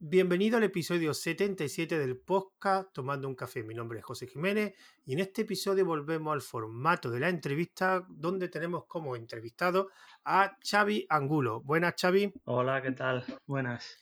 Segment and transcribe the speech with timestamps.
[0.00, 3.64] Bienvenido al episodio 77 del podcast Tomando un café.
[3.64, 4.72] Mi nombre es José Jiménez
[5.04, 9.90] y en este episodio volvemos al formato de la entrevista donde tenemos como entrevistado
[10.24, 11.62] a Xavi Angulo.
[11.62, 12.32] Buenas, Xavi.
[12.44, 13.24] Hola, ¿qué tal?
[13.44, 13.98] Buenas.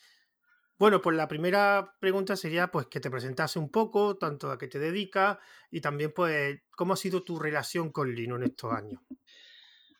[0.78, 4.68] Bueno, pues la primera pregunta sería pues que te presentase un poco, tanto a qué
[4.68, 5.38] te dedicas
[5.70, 9.00] y también pues cómo ha sido tu relación con Lino en estos años.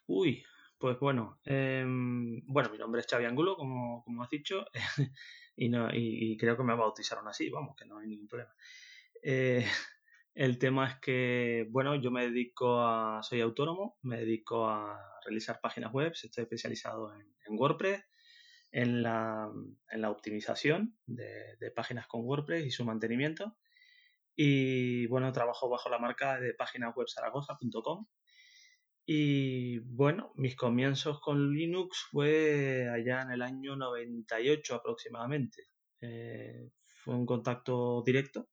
[0.06, 0.44] Uy,
[0.78, 4.66] pues bueno, em, bueno, mi nombre es Xavi Angulo, como, como has dicho,
[5.56, 8.52] y, no, y, creo que me bautizaron así, vamos, que no hay ningún problema.
[9.22, 9.64] Eh,
[10.34, 15.60] el tema es que, bueno, yo me dedico a, soy autónomo, me dedico a realizar
[15.60, 18.04] páginas web, estoy especializado en, WordPress,
[18.70, 19.50] en la,
[19.90, 23.56] en la optimización de, de, páginas con WordPress y su mantenimiento.
[24.34, 28.06] Y bueno, trabajo bajo la marca de páginaswebzaragoza.com
[29.08, 35.68] y bueno, mis comienzos con Linux fue allá en el año 98 aproximadamente.
[36.00, 36.70] Eh,
[37.04, 38.48] fue un contacto directo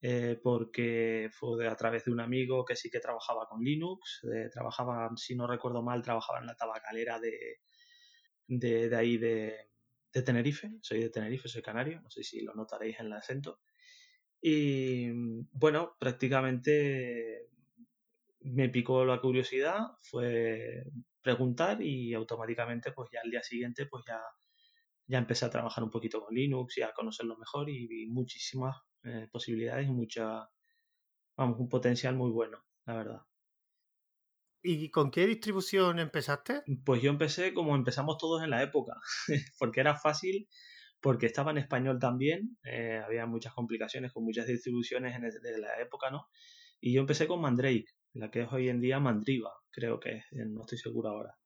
[0.00, 4.20] eh, porque fue a través de un amigo que sí que trabajaba con Linux.
[4.32, 7.58] Eh, trabajaba, si no recuerdo mal, trabajaba en la tabacalera de,
[8.46, 9.56] de, de ahí de,
[10.12, 10.70] de, Tenerife.
[10.82, 12.00] Soy de Tenerife, soy canario.
[12.00, 13.60] No sé si lo notaréis en el acento.
[14.40, 15.10] Y
[15.50, 17.48] bueno, prácticamente
[18.52, 20.84] me picó la curiosidad, fue
[21.22, 24.20] preguntar y automáticamente pues ya al día siguiente pues ya,
[25.06, 28.76] ya empecé a trabajar un poquito con Linux y a conocerlo mejor y vi muchísimas
[29.04, 30.48] eh, posibilidades y mucha,
[31.36, 33.20] vamos, un potencial muy bueno, la verdad.
[34.62, 36.62] ¿Y con qué distribución empezaste?
[36.84, 38.94] Pues yo empecé como empezamos todos en la época,
[39.58, 40.48] porque era fácil,
[41.00, 45.80] porque estaba en español también, eh, había muchas complicaciones con muchas distribuciones en de la
[45.80, 46.28] época, ¿no?
[46.80, 50.24] Y yo empecé con Mandrake, la que es hoy en día Mandriva, creo que es,
[50.32, 51.36] eh, no estoy seguro ahora.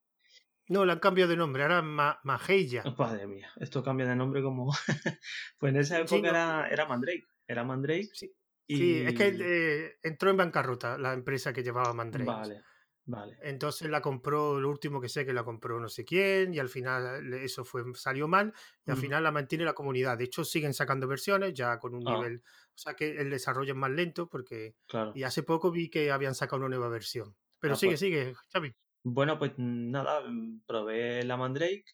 [0.69, 2.85] No, la han cambiado de nombre, ahora Ma Mageia.
[2.97, 4.73] Madre mía, esto cambia de nombre como...
[5.59, 8.09] pues en esa época era, era Mandrake, era Mandrake.
[8.15, 8.33] Sí,
[8.69, 12.25] sí es que eh, entró en bancarrota la empresa que llevaba Mandrake.
[12.25, 12.63] Vale,
[13.05, 13.37] vale.
[13.43, 16.69] Entonces la compró, lo último que sé que la compró no sé quién y al
[16.69, 18.55] final eso fue salió mal
[18.87, 20.17] y al final la mantiene la comunidad.
[20.17, 22.15] De hecho siguen sacando versiones ya con un ah.
[22.15, 22.43] nivel
[22.75, 24.75] o sea que el desarrollo es más lento porque...
[25.15, 27.37] Y hace poco vi que habían sacado una nueva versión.
[27.59, 28.75] Pero ah, sigue, pues sigue, Xavi.
[29.05, 30.23] Bueno, pues nada,
[30.67, 31.85] probé la Mandrake,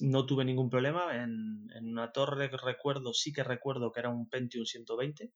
[0.00, 1.22] no tuve ningún problema.
[1.22, 5.32] En, en una torre que recuerdo, sí que recuerdo que era un Pentium 120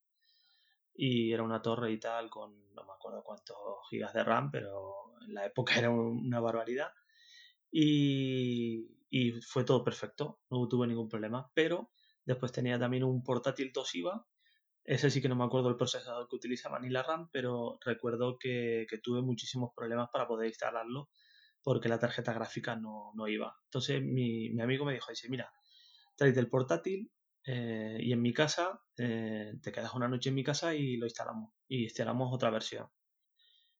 [0.94, 3.56] y era una torre y tal con no me acuerdo cuántos
[3.90, 6.92] gigas de RAM, pero en la época era una barbaridad.
[7.70, 11.50] Y, y fue todo perfecto, no tuve ningún problema.
[11.54, 11.90] Pero
[12.24, 14.26] después tenía también un portátil Toshiba
[14.86, 18.38] ese sí que no me acuerdo el procesador que utilizaba ni la RAM, pero recuerdo
[18.38, 21.10] que, tuve muchísimos problemas para poder instalarlo
[21.62, 23.56] porque la tarjeta gráfica no, iba.
[23.64, 25.52] Entonces mi, amigo me dijo, dice, mira,
[26.14, 27.10] tráete el portátil
[27.44, 31.06] eh, y en mi casa, eh, te quedas una noche en mi casa y lo
[31.06, 31.52] instalamos.
[31.66, 32.86] Y instalamos otra versión.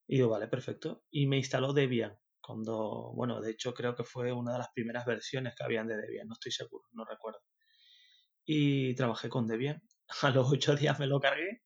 [0.08, 1.04] Y digo, vale, perfecto.
[1.10, 2.18] Y me instaló Debian.
[2.40, 5.96] Cuando, bueno, de hecho creo que fue una de las primeras versiones que habían de
[5.96, 7.40] Debian, no estoy seguro, no recuerdo.
[8.44, 9.82] Y trabajé con Debian
[10.22, 11.62] a los ocho días me lo cargué,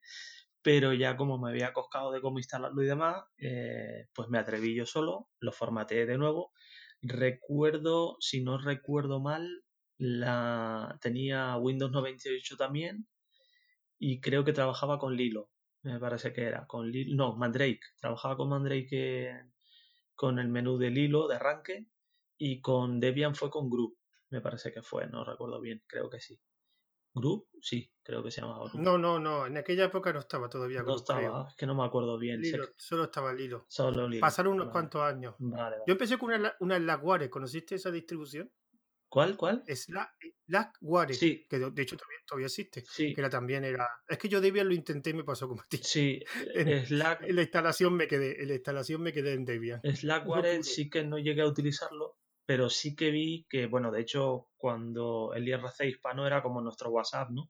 [0.62, 4.74] pero ya como me había coscado de cómo instalarlo y demás, eh, pues me atreví
[4.74, 6.52] yo solo, lo formateé de nuevo.
[7.02, 9.48] Recuerdo, si no recuerdo mal,
[9.98, 13.06] la tenía Windows 98 también
[13.98, 15.50] y creo que trabajaba con Lilo,
[15.82, 19.44] me parece que era, con Lilo, no, Mandrake, trabajaba con Mandrake
[20.14, 21.86] con el menú de Lilo de arranque
[22.38, 23.98] y con Debian fue con Group,
[24.30, 26.40] me parece que fue, no recuerdo bien, creo que sí.
[27.12, 28.82] Group, sí, creo que se llamaba Group.
[28.82, 31.84] No, no, no, en aquella época no estaba todavía No estaba, es que no me
[31.84, 32.42] acuerdo bien.
[32.76, 33.66] solo estaba Lilo.
[33.68, 34.20] Solo Lilo.
[34.20, 35.34] Pasaron unos cuantos años.
[35.38, 38.50] Yo empecé con una, una Slackware, ¿conociste esa distribución?
[39.10, 39.64] ¿Cuál, cuál?
[39.66, 41.44] Slackware, sí.
[41.50, 42.84] que de hecho todavía, todavía existe.
[42.88, 43.12] Sí.
[43.12, 43.88] Que era, también era...
[44.08, 45.80] Es que yo Debian lo intenté y me pasó como a ti.
[45.82, 46.22] Sí,
[46.54, 47.22] en, Slack...
[47.24, 49.80] en la instalación me quedé, en la instalación me quedé en Debian.
[49.82, 52.19] Slackware sí que no llegué a utilizarlo,
[52.50, 56.90] pero sí que vi que, bueno, de hecho, cuando el IRC hispano era como nuestro
[56.90, 57.48] WhatsApp, ¿no?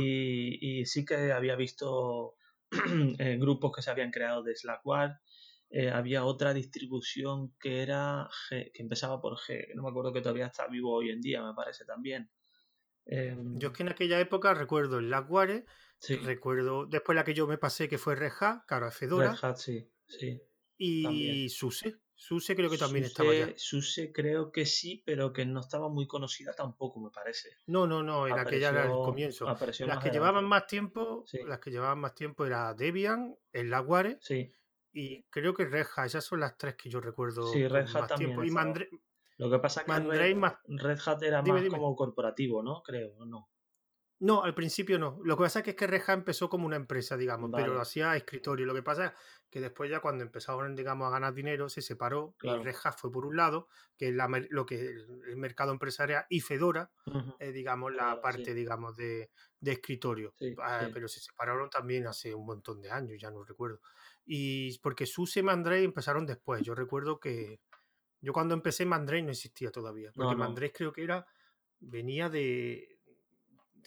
[0.00, 2.36] Y, sí que había visto
[3.18, 5.18] eh, grupos que se habían creado de Slackware.
[5.68, 10.22] Eh, había otra distribución que era G, que empezaba por G, no me acuerdo que
[10.22, 12.30] todavía está vivo hoy en día, me parece también.
[13.04, 15.66] Em, yo es que en aquella época recuerdo el Slackware,
[16.22, 19.32] recuerdo después la que yo me pasé que fue Red Hat, claro, Fedora.
[19.32, 20.40] Red Hat, sí, sí.
[20.78, 22.01] Y SUSE.
[22.22, 23.52] SUSE creo que también estaba ya.
[23.56, 27.48] SUSE creo que sí, pero que no estaba muy conocida tampoco, me parece.
[27.66, 29.44] No, no, no, era que ya era el comienzo.
[29.44, 34.54] Las que llevaban más tiempo, las que llevaban más tiempo era Debian, el Laguare sí.
[34.92, 37.52] y creo que Reja, esas son las tres que yo recuerdo.
[37.52, 38.40] Sí, Reja también.
[38.40, 38.44] Tiempo.
[38.44, 38.88] Y
[39.38, 40.54] Lo que pasa es que Red, más...
[40.68, 42.84] Red, Hat era más como corporativo, ¿no?
[42.84, 43.51] Creo, ¿no?
[44.22, 45.18] No, al principio no.
[45.24, 48.14] Lo que pasa es que, es que Hat empezó como una empresa, digamos, pero hacía
[48.16, 48.64] escritorio.
[48.66, 49.12] Lo que pasa es
[49.50, 52.36] que después ya cuando empezaron, digamos, a ganar dinero, se separó.
[52.40, 53.66] Y Red Hat fue por un lado,
[53.96, 54.14] que es
[54.50, 56.92] lo que el mercado empresarial, y Fedora,
[57.52, 60.36] digamos, la parte, digamos, de, escritorio.
[60.62, 63.80] Ah, pero se separaron también hace un montón de años, ya no recuerdo.
[64.24, 66.62] Y porque SUSE y Mandrake empezaron después.
[66.62, 67.58] Yo recuerdo que
[68.20, 70.12] yo cuando empecé Mandrake no existía todavía.
[70.14, 71.26] Porque no, creo que era,
[71.80, 72.91] venía de,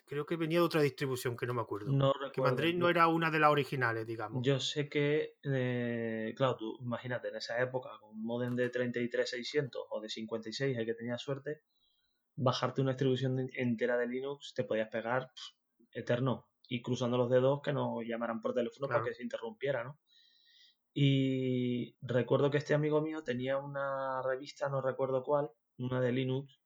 [0.05, 1.91] creo que venía de otra distribución que no me acuerdo.
[1.91, 4.41] No que Mandrake no era una de las originales, digamos.
[4.43, 9.81] Yo sé que, eh, claro, tú imagínate, en esa época, con un modem de 33600
[9.89, 11.61] o de 56, el que tenía suerte,
[12.35, 15.31] bajarte una distribución entera de Linux te podías pegar
[15.91, 19.99] eterno y cruzando los dedos que no llamaran por teléfono para que se interrumpiera, ¿no?
[20.93, 26.61] Y recuerdo que este amigo mío tenía una revista, no recuerdo cuál, una de Linux,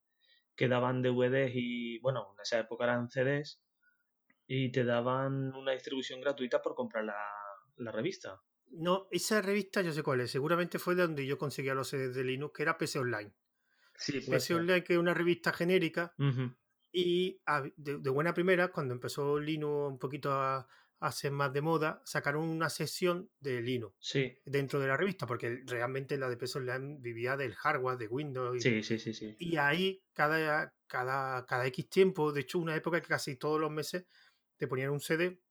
[0.59, 3.61] que daban DVDs y, bueno, en esa época eran CDs
[4.45, 8.41] y te daban una distribución gratuita por comprar la, revista.
[8.71, 12.13] No, esa revista yo sé cuál es, seguramente fue de donde yo conseguía los CDs
[12.13, 13.33] de Linux, que era PC Online.
[13.95, 16.13] Sí, PC Online, que es una revista genérica.
[16.91, 17.39] Y
[17.77, 20.67] de, de, buena primera, cuando empezó Linux un poquito a,
[20.99, 24.37] hace más de moda, sacaron una sesión de Linux sí.
[24.45, 28.65] dentro de la revista, porque realmente la de Peso Online vivía del hardware, de Windows.
[28.65, 29.35] Y, sí, sí.
[29.39, 33.71] Y ahí, cada, cada, cada X tiempo, de hecho, una época que casi todos los
[33.71, 34.05] meses
[34.57, 35.41] te ponían un CD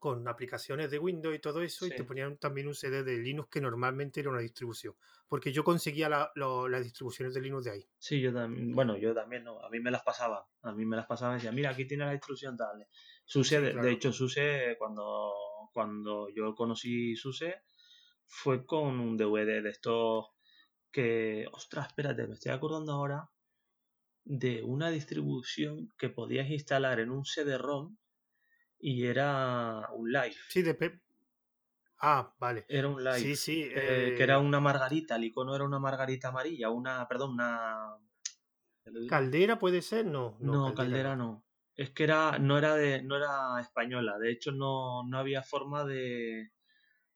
[0.00, 3.48] con aplicaciones de Windows y todo eso, y te ponían también un CD de Linux
[3.48, 4.96] que normalmente era una distribución.
[5.32, 7.88] Porque yo conseguía las distribuciones de Linux de ahí.
[7.96, 10.94] Sí, yo también, bueno, yo también no, a mí me las pasaba, a mí me
[10.94, 12.86] las pasaba y decía, mira, aquí tiene la distribución tal.
[13.24, 15.32] Suse, de, hecho, Suse, cuando,
[15.72, 17.62] cuando yo conocí Suse,
[18.26, 20.26] fue con un DVD de estos
[20.90, 23.30] que, ostras, espérate, me estoy acordando ahora
[24.24, 27.96] de una distribución que podías instalar en un CD-ROM
[28.80, 30.36] y era un live.
[30.50, 31.00] Sí, de Pep.
[32.04, 32.66] Ah, vale.
[32.68, 33.20] Era un live.
[33.20, 33.62] Sí, sí.
[33.70, 37.96] Eh, que era eh una margarita, el icono era una margarita amarilla, una, perdón, una...
[39.08, 40.04] ¿Caldera puede ser?
[40.06, 40.36] No.
[40.40, 41.44] No, caldera, no.
[41.76, 45.84] Es que era, no era de, no era española, de hecho no, no había forma
[45.84, 46.50] de,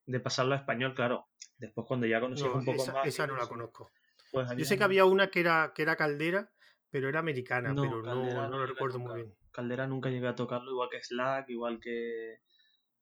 [0.06, 1.28] de pasarlo a español, claro.
[1.58, 3.06] Después cuando ya conocí un poco más.
[3.06, 3.90] Esa no la conozco.
[4.30, 6.52] Pues Yo sé que había una que era, que era caldera,
[6.90, 9.34] pero era americana, pero no, no lo recuerdo muy bien.
[9.50, 12.40] Caldera nunca llegué a tocarlo, igual que Slack, igual que,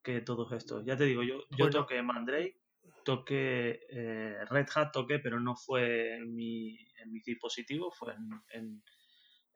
[0.05, 0.85] que todos estos.
[0.85, 2.61] Ya te digo, yo, yo toqué Mandrake,
[3.05, 8.15] toqué eh, Red Hat, toqué, pero no fue en mi, en mi dispositivo, fue
[8.53, 8.83] en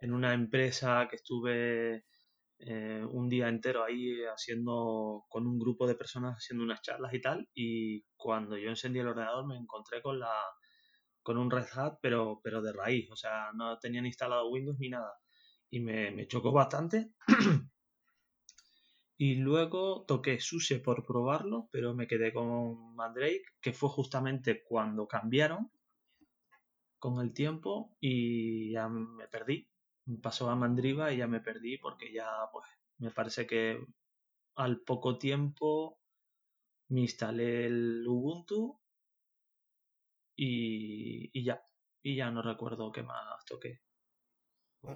[0.01, 2.05] en una empresa que estuve
[2.59, 7.21] eh, un día entero ahí haciendo con un grupo de personas haciendo unas charlas y
[7.21, 10.33] tal y cuando yo encendí el ordenador me encontré con la
[11.23, 14.89] con un Red Hat pero pero de raíz o sea no tenían instalado Windows ni
[14.89, 15.13] nada
[15.71, 17.13] y me, chocó bastante
[19.21, 25.09] y luego toqué SUSE por probarlo pero me quedé con Mandrake que fue justamente cuando
[25.09, 25.73] cambiaron
[27.01, 29.69] con el tiempo y ya me perdí.
[30.23, 32.67] Pasó a Mandriva y ya me perdí porque ya pues
[32.99, 33.85] me parece que
[34.57, 36.01] al poco tiempo
[36.89, 38.81] me instalé el Ubuntu
[40.35, 41.63] y, ya
[42.03, 43.81] y ya no recuerdo qué más toqué.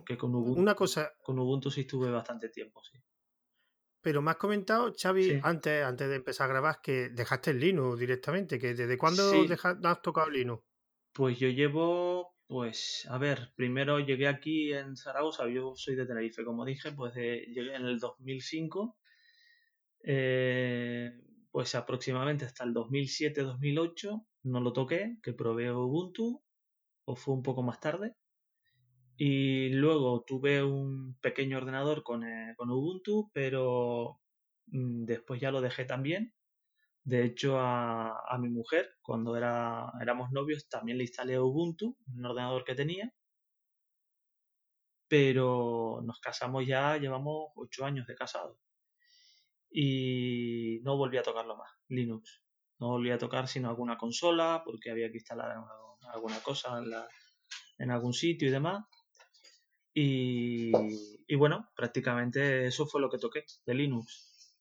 [0.07, 2.99] Que con Ubuntu, una cosa con Ubuntu sí estuve bastante tiempo sí
[4.03, 7.99] pero me has comentado Xavi antes antes de empezar a grabar que dejaste el Linux
[7.99, 9.33] directamente que desde cuándo
[9.85, 10.63] has tocado Linux
[11.13, 16.45] pues yo llevo pues, a ver, primero llegué aquí en Zaragoza, yo soy de Tenerife,
[16.45, 18.99] como dije, pues llegué en el 2005,
[20.05, 21.13] eh,
[21.51, 26.45] pues aproximadamente hasta el 2007-2008 no lo toqué, que probé Ubuntu,
[27.07, 28.17] o fue un poco más tarde,
[29.17, 34.21] y luego tuve un pequeño ordenador con, eh, con Ubuntu, pero
[34.67, 36.35] mm, después ya lo dejé también
[37.05, 42.65] de hecho, a, mi mujer, cuando era, éramos novios, también le instalé Ubuntu, un ordenador
[42.65, 43.13] que tenía.
[45.09, 48.59] Pero nos casamos ya, llevamos ocho años de casado.
[49.71, 52.43] Y no volví a tocarlo más, Linux.
[52.79, 55.57] No volví a tocar sino alguna consola, porque había que instalar
[56.13, 56.81] alguna cosa
[57.79, 58.85] en algún sitio y demás.
[59.95, 60.73] Y,
[61.27, 64.57] y, bueno, prácticamente eso fue lo que toqué de Linux.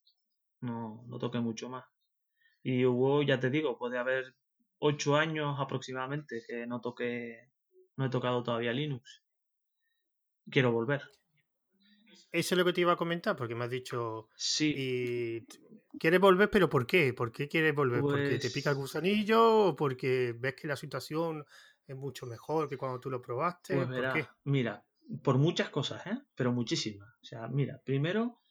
[0.60, 1.86] No, no toqué mucho más.
[2.64, 4.36] Y hubo, ya te digo, puede haber
[4.80, 7.52] ocho años aproximadamente que no toqué,
[7.96, 9.24] no he tocado todavía Linux.
[10.50, 11.02] Quiero volver.
[12.32, 14.30] Eso es lo que te iba a comentar, porque me has dicho.
[14.36, 14.74] Sí.
[14.76, 17.14] Y quieres volver, pero ¿por qué?
[17.14, 18.02] ¿Por qué quieres volver?
[18.02, 19.68] ¿Porque te pica el pues gusanillo?
[19.68, 21.46] ¿O porque ves que la situación
[21.88, 23.76] es mucho mejor que cuando tú lo probaste.
[23.76, 24.28] Pues ¿Por qué?
[24.46, 24.84] Mira,
[25.24, 26.18] por muchas cosas, ¿eh?
[26.36, 27.10] Pero muchísimas.
[27.22, 28.42] O sea, mira, primero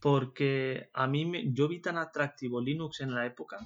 [0.00, 3.58] porque a mí me, yo vi tan atractivo Linux en la época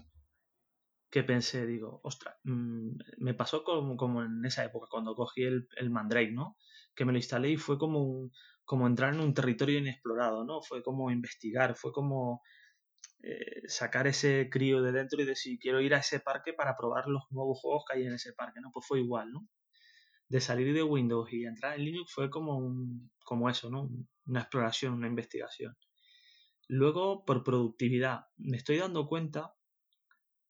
[1.10, 5.68] que pensé, digo, ostras, mm, me pasó como, como, en esa época, cuando cogí el,
[5.76, 6.56] el, Mandrake, ¿no?
[6.94, 8.30] Que me lo instalé y fue como,
[8.64, 10.62] como entrar en un territorio inexplorado, ¿no?
[10.62, 12.40] Fue como investigar, fue como
[13.22, 17.08] eh, sacar ese crío de dentro y decir, quiero ir a ese parque para probar
[17.08, 18.70] los nuevos juegos que hay en ese parque, ¿no?
[18.72, 19.46] Pues fue igual, ¿no?
[20.32, 23.90] De salir de Windows y entrar en Linux fue como, un, como eso, ¿no?
[24.24, 25.76] Una exploración, una investigación.
[26.68, 29.54] Luego, por productividad, me estoy dando cuenta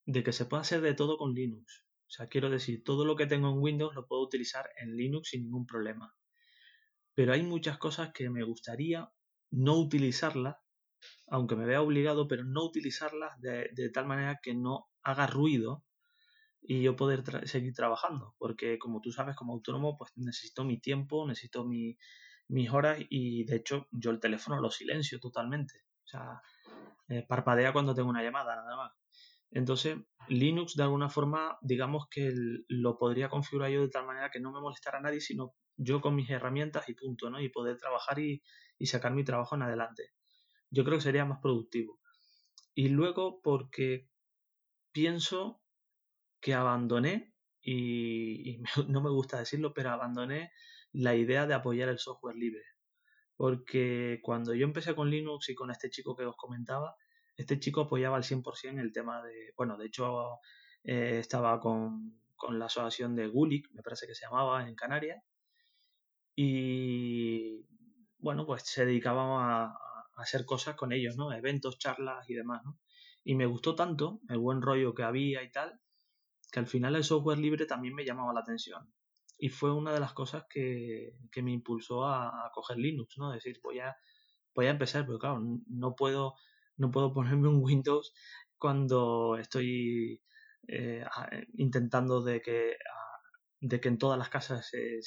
[0.06, 1.84] de que se puede hacer de todo con Linux.
[2.06, 5.30] O sea, quiero decir, todo lo que tengo en Windows lo puedo utilizar en Linux
[5.30, 6.14] sin ningún problema.
[7.14, 9.10] Pero hay muchas cosas que me gustaría
[9.50, 10.58] no utilizarlas,
[11.26, 15.84] aunque me vea obligado, pero no utilizarlas de, tal manera que no haga ruido
[16.62, 18.34] y yo poder seguir trabajando.
[18.38, 23.56] Porque como tú sabes, como autónomo, pues necesito mi tiempo, necesito mis horas y de
[23.56, 25.74] hecho yo el teléfono lo silencio totalmente.
[26.04, 26.40] O sea,
[27.08, 28.92] eh, parpadea cuando tengo una llamada, nada más.
[29.50, 32.32] Entonces, Linux de alguna forma, digamos que
[32.68, 36.00] lo podría configurar yo de tal manera que no me molestara a nadie, sino yo
[36.00, 37.40] con mis herramientas y punto, ¿no?
[37.40, 38.42] Y poder trabajar y,
[38.84, 40.10] sacar mi trabajo en adelante.
[40.70, 42.00] Yo creo que sería más productivo.
[42.74, 44.08] Y luego porque
[44.92, 45.61] pienso
[46.42, 47.32] que abandoné,
[47.62, 50.52] y, no me gusta decirlo, pero abandoné
[50.92, 52.64] la idea de apoyar el software libre.
[53.36, 56.96] Porque cuando yo empecé con Linux y con este chico que os comentaba,
[57.36, 60.40] este chico apoyaba al 100% el tema de, bueno, de hecho
[60.84, 62.20] eh, estaba con,
[62.50, 65.22] la asociación de Gulik, me parece que se llamaba, en Canarias,
[66.34, 67.64] y
[68.18, 69.78] bueno, pues se dedicaba a,
[70.16, 71.32] hacer cosas con ellos, ¿no?
[71.32, 72.78] Eventos, charlas y demás, ¿no?
[73.24, 75.80] Y me gustó tanto el buen rollo que había y tal,
[76.52, 78.92] que al final el software libre también me llamaba la atención.
[79.38, 83.34] Y fue una de las cosas que, me impulsó a, coger Linux, ¿no?
[83.34, 83.96] Es decir, voy a,
[84.54, 86.36] voy a empezar, pero claro, no puedo
[86.76, 88.12] no puedo ponerme un Windows
[88.58, 90.22] cuando estoy
[90.68, 91.04] eh,
[91.54, 92.76] intentando de que,
[93.60, 95.00] de que en todas las casas se,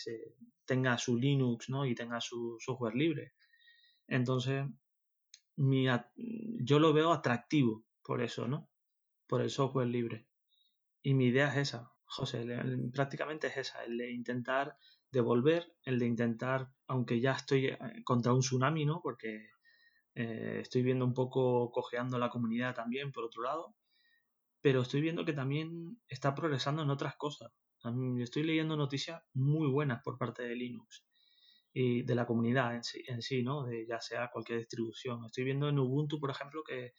[0.66, 1.86] tenga su Linux ¿no?
[1.86, 3.34] y tenga su software libre.
[4.08, 4.66] Entonces,
[5.58, 5.88] mi,
[6.64, 8.70] yo lo veo atractivo por eso, ¿no?
[9.28, 10.28] Por el software libre.
[11.06, 12.48] Y mi idea es esa, José,
[12.92, 14.76] prácticamente es esa, el de intentar
[15.12, 19.02] devolver, el de intentar, aunque ya estoy eh, contra un tsunami, ¿no?
[19.04, 19.52] Porque
[20.16, 23.76] eh, estoy viendo un poco cojeando la comunidad también, por otro lado.
[24.62, 27.52] Pero estoy viendo que también está progresando en otras cosas.
[28.18, 31.06] Estoy leyendo noticias muy buenas por parte de Linux
[31.72, 33.64] y de la comunidad en sí, en sí ¿no?
[33.64, 35.24] De ya sea cualquier distribución.
[35.26, 36.94] Estoy viendo en Ubuntu, por ejemplo, que,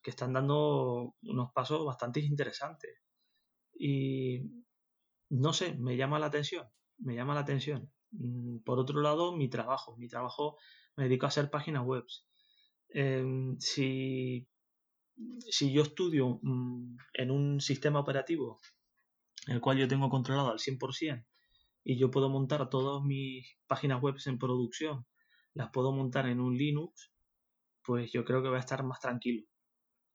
[0.00, 3.09] que están dando unos pasos bastante interesantes.
[3.74, 4.42] Y
[5.30, 6.66] no sé, me llama la atención.
[6.98, 7.90] Me llama la atención.
[8.12, 9.96] Mm, por otro lado, mi trabajo.
[9.96, 10.56] Mi trabajo
[10.96, 12.04] me dedico a hacer páginas web.
[12.90, 14.48] Em, si,
[15.48, 18.60] si, yo estudio mm, en un sistema operativo
[19.46, 21.24] el cual yo tengo controlado al 100%
[21.84, 25.06] y yo puedo montar todas mis páginas web en producción,
[25.54, 27.10] las puedo montar en un Linux,
[27.82, 29.46] pues yo creo que voy a estar más tranquilo.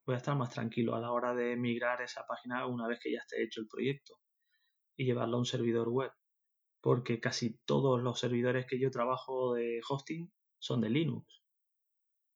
[0.06, 3.12] Voy a estar más tranquilo a la hora de migrar esa página una vez que
[3.12, 4.20] ya esté hecho el proyecto
[4.96, 6.12] y llevarlo a un servidor web.
[6.80, 11.42] Porque casi todos los servidores que yo trabajo de hosting son de Linux.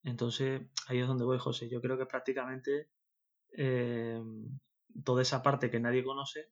[0.03, 1.69] Entonces, ahí es donde voy, José.
[1.71, 2.91] Yo creo que prácticamente
[3.57, 4.21] eh,
[5.05, 6.51] toda esa parte que nadie conoce,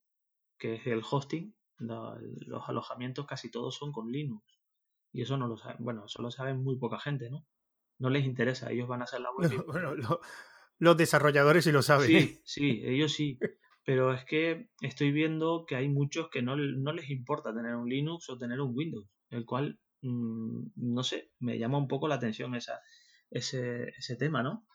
[0.57, 4.45] que es el hosting, los alojamientos casi todos son con Linux.
[5.13, 7.47] Y eso no lo saben, bueno, eso lo sabe muy poca gente, ¿no?
[7.99, 9.51] No les interesa, ellos van a hacer la web.
[9.67, 10.21] bueno,
[10.79, 12.09] los desarrolladores sí lo saben.
[12.09, 13.39] Sí, sí, ellos sí.
[13.85, 17.89] Pero es que estoy viendo que hay muchos que no, no les importa tener un
[17.89, 22.17] Linux o tener un Windows, el cual, mm, no sé, me llama un poco la
[22.17, 22.81] atención esa,
[23.31, 24.67] ese, ese tema, ¿no?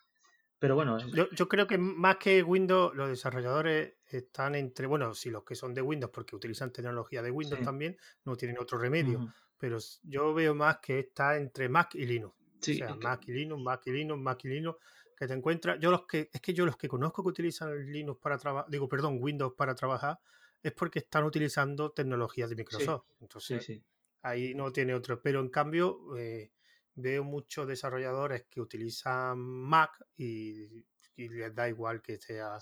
[0.58, 0.98] Pero bueno.
[0.98, 4.86] Yo, yo, creo que más que Windows, los desarrolladores están entre.
[4.86, 8.58] Bueno, si los que son de Windows, porque utilizan tecnología de Windows también, no tienen
[8.58, 9.32] otro remedio.
[9.58, 12.34] Pero yo veo más que está entre Mac y Linux.
[12.60, 14.78] Sí, o sea, Mac y Linux, Mac y Linux, Mac y Linux,
[15.24, 15.78] que te encuentras.
[15.80, 16.30] Yo los que.
[16.32, 18.70] Es que yo los que conozco que utilizan Linux para trabajar.
[18.70, 20.18] Digo, perdón, Windows para trabajar,
[20.62, 23.06] es porque están utilizando tecnologías de Microsoft.
[23.20, 23.82] Entonces,
[24.22, 25.20] ahí no tiene otro.
[25.20, 26.16] Pero en cambio.
[26.16, 26.50] Eh,
[26.96, 30.84] veo muchos desarrolladores que utilizan Mac y,
[31.16, 32.58] les da igual que sea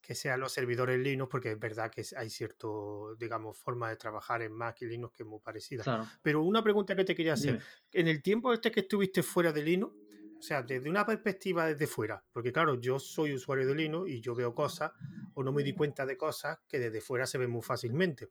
[0.00, 4.40] que sean los servidores Linux, porque es verdad que hay cierto, digamos, forma de trabajar
[4.40, 6.08] en Mac y Linux que es muy parecida.
[6.22, 7.60] Pero una pregunta que te quería hacer,
[7.92, 9.96] en el tiempo este que estuviste fuera de Linux,
[10.38, 14.20] o sea, desde una perspectiva desde fuera, porque claro, yo soy usuario de Linux y
[14.20, 14.92] yo veo cosas
[15.34, 18.30] o no me di cuenta de cosas que desde fuera se ven muy fácilmente.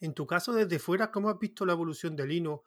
[0.00, 2.62] En tu caso, desde fuera, ¿cómo has visto la evolución de Linux?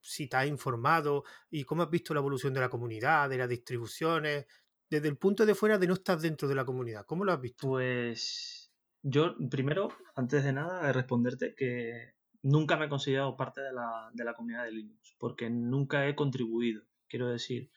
[0.00, 3.48] Si te has informado y cómo has visto la evolución de la comunidad, de las
[3.48, 4.46] distribuciones,
[4.88, 7.40] desde el punto de fuera de no estar dentro de la comunidad, ¿cómo lo has
[7.40, 7.68] visto?
[7.68, 8.70] Pues
[9.02, 14.24] yo, primero, antes de nada, responderte que nunca me he considerado parte de la, de
[14.24, 16.84] la comunidad de Linux, porque nunca he contribuido.
[17.08, 17.70] Quiero decir,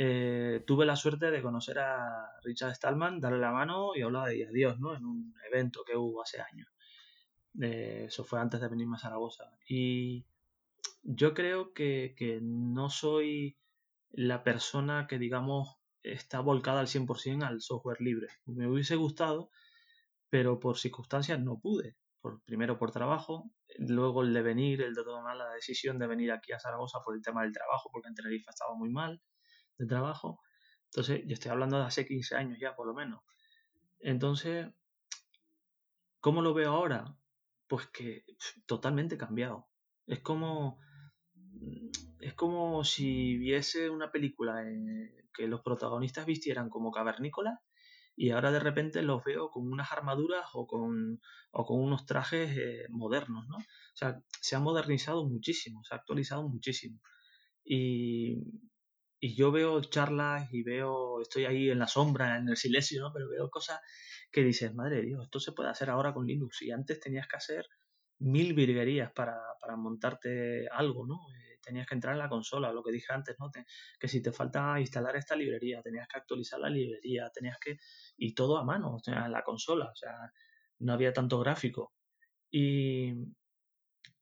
[0.00, 4.46] eh, tuve la suerte de conocer a Richard Stallman, darle la mano y hablar de
[4.46, 4.94] adiós, ¿no?
[4.96, 6.68] En un evento que hubo hace años.
[7.60, 9.50] Eh, eso fue antes de venirme a Zaragoza.
[9.68, 10.24] Y
[11.02, 13.58] yo creo que, no soy
[14.12, 18.28] la persona que, digamos, está volcada al 100% al software libre.
[18.46, 19.50] Me hubiese gustado,
[20.30, 21.96] pero por circunstancias no pude.
[22.20, 26.30] Por, primero por trabajo, luego el de venir, el de tomar la decisión de venir
[26.30, 29.20] aquí a Zaragoza por el tema del trabajo, porque en Tenerife estaba muy mal
[29.78, 30.40] de trabajo.
[30.86, 33.22] Entonces, yo estoy hablando de hace 15 años ya, por lo menos.
[34.00, 34.68] Entonces,
[36.20, 37.16] ¿cómo lo veo ahora?
[37.66, 38.24] Pues que
[38.66, 39.68] totalmente cambiado.
[40.06, 40.78] Es como.
[42.20, 47.58] Es como si viese una película en que los protagonistas vistieran como cavernícolas
[48.20, 51.20] y ahora de repente los veo con unas armaduras o con,
[51.52, 53.58] o con unos trajes eh, modernos, ¿no?
[53.58, 57.00] O sea, se ha modernizado muchísimo, se ha actualizado muchísimo.
[57.64, 58.42] Y,
[59.20, 63.12] y yo veo charlas y veo, estoy ahí en la sombra, en el silencio, ¿no?
[63.12, 63.80] Pero veo cosas
[64.30, 67.36] que dices, madre Dios, esto se puede hacer ahora con Linux y antes tenías que
[67.36, 67.66] hacer
[68.20, 71.16] mil virguerías para, para montarte algo, ¿no?
[71.34, 73.50] Eh, tenías que entrar en la consola, lo que dije antes, ¿no?
[74.00, 77.78] que si te falta instalar esta librería, tenías que actualizar la librería, tenías que...
[78.16, 80.32] y todo a mano, o sea, en la consola, o sea,
[80.78, 81.92] no había tanto gráfico.
[82.50, 83.12] Y,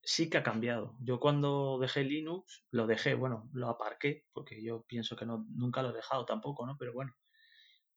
[0.07, 0.95] sí que ha cambiado.
[1.01, 5.83] Yo cuando dejé Linux, lo dejé, bueno, lo aparqué, porque yo pienso que no, nunca
[5.83, 6.77] lo he dejado tampoco, ¿no?
[6.77, 7.13] Pero bueno,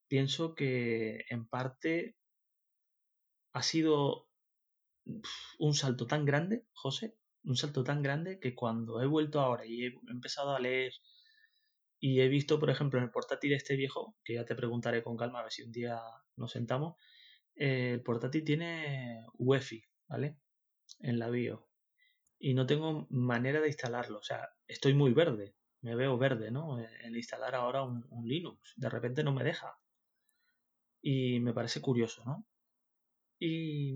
[0.08, 2.16] pienso que en parte
[3.52, 4.28] ha sido
[5.60, 9.84] un salto tan grande, José, un salto tan grande que cuando he vuelto ahora y
[9.86, 10.92] he empezado a leer
[12.00, 15.16] y he visto, por ejemplo, en el portátil este viejo, que ya te preguntaré con
[15.16, 16.00] calma a ver si un día
[16.36, 16.96] nos sentamos,
[17.54, 20.38] eh, el portátil tiene UEFI, ¿vale?
[21.00, 21.69] En la BIOS
[22.40, 24.18] y no tengo manera de instalarlo.
[24.18, 26.80] O sea, estoy muy verde, me veo verde, ¿no?
[26.80, 28.72] En instalar ahora un, Linux.
[28.76, 29.78] De repente no me deja.
[31.02, 32.46] Y me parece curioso, ¿no?
[33.38, 33.94] Y,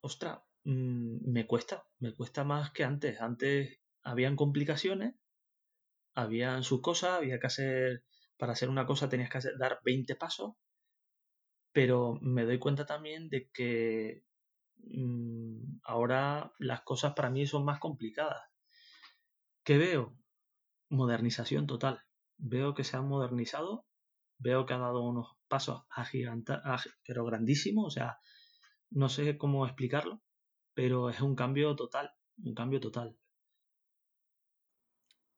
[0.00, 3.20] ostras, mm, me cuesta, me cuesta más que antes.
[3.20, 5.14] Antes habían complicaciones,
[6.14, 8.04] habían sus cosas, había que hacer,
[8.38, 10.54] para hacer una cosa tenías que dar 20 pasos,
[11.72, 14.24] pero me doy cuenta también de que
[15.84, 18.42] ahora las cosas para mí son más complicadas.
[19.64, 20.16] ¿Qué veo?
[20.90, 22.02] Modernización total.
[22.36, 23.86] Veo que se han modernizado,
[24.38, 28.18] veo que ha dado unos pasos agigantados, pero grandísimos, o sea,
[28.90, 30.22] no sé cómo explicarlo,
[30.74, 33.16] pero es un cambio total, un cambio total.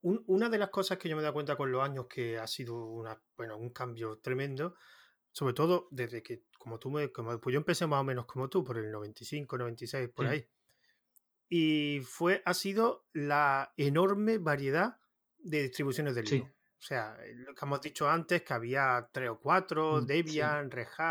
[0.02, 2.46] una de las cosas que yo me he dado cuenta con los años que ha
[2.46, 3.02] sido
[3.36, 4.76] bueno, un cambio tremendo
[5.36, 8.48] sobre todo desde que, como tú me, como, pues yo empecé más o menos como
[8.48, 10.48] tú, por el 95, 96, por ahí.
[11.46, 14.96] Y fue, ha sido la enorme variedad
[15.36, 16.50] de distribuciones de Linux.
[16.78, 21.04] O sea, lo que hemos dicho antes, que había tres o cuatro, mm, Debian, sí.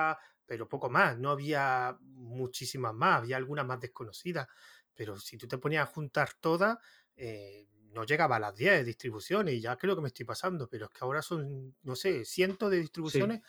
[0.43, 1.19] pero poco más.
[1.19, 4.47] No había muchísimas más, había algunas más desconocidas.
[4.95, 6.79] Pero si tú te ponías a juntar todas,
[7.15, 10.85] eh, no llegaba a las 10 distribuciones y ya creo que me estoy pasando, pero
[10.85, 13.41] es que ahora son, no sé, cientos de distribuciones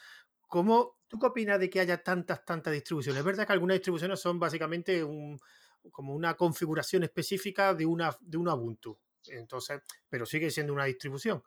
[0.46, 3.18] ¿Cómo, ¿Tú qué opinas de que haya tantas, tantas distribuciones?
[3.18, 5.38] Es verdad que algunas distribuciones son básicamente un,
[5.90, 8.98] como una configuración específica de una, de Ubuntu.
[9.28, 11.42] Entonces, pero sigue siendo una distribución.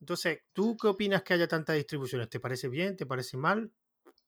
[0.00, 2.28] Entonces, ¿tú qué opinas que haya tantas distribuciones?
[2.28, 2.96] ¿Te parece bien?
[2.96, 3.70] ¿Te parece mal?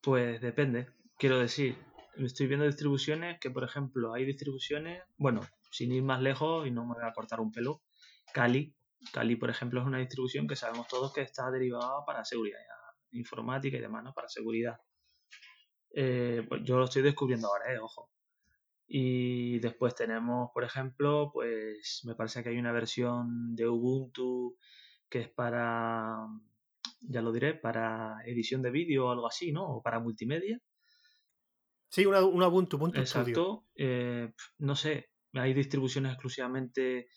[0.00, 0.88] Pues depende.
[1.18, 1.76] Quiero decir,
[2.16, 6.86] estoy viendo distribuciones que, por ejemplo, hay distribuciones, bueno, sin ir más lejos y no
[6.86, 7.82] me voy a cortar un pelo,
[8.32, 8.74] Kali.
[9.12, 12.58] Kali, por ejemplo, es una distribución que sabemos todos que está derivada para seguridad
[13.14, 14.12] informática y demás, ¿no?
[14.12, 14.76] Para seguridad.
[15.90, 17.78] Eh, pues yo lo estoy descubriendo ahora, ¿eh?
[17.78, 18.10] Ojo.
[18.86, 24.58] Y después tenemos, por ejemplo, pues me parece que hay una versión de Ubuntu
[25.08, 26.26] que es para,
[27.00, 29.64] ya lo diré, para edición de vídeo o algo así, ¿no?
[29.64, 30.60] O para multimedia.
[31.88, 33.66] Sí, una, Ubuntu, Ubuntu Exacto.
[33.76, 37.08] Eh, no sé, hay distribuciones exclusivamente.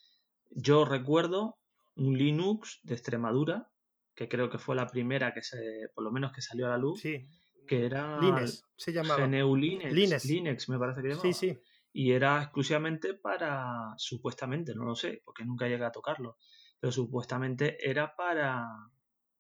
[0.51, 1.57] Yo recuerdo
[1.95, 3.69] un Linux de Extremadura
[4.17, 6.77] que creo que fue la primera que se, por lo menos que salió a la
[6.77, 7.30] luz, sí.
[7.67, 9.27] que era Linux, se llamaba.
[9.27, 10.69] GNU Linux, Linux.
[10.69, 11.21] me parece que llamaba.
[11.21, 11.60] Sí, sí.
[11.93, 16.38] Y era exclusivamente para, supuestamente, no lo sé, porque nunca llegué a tocarlo,
[16.80, 18.65] pero supuestamente era para,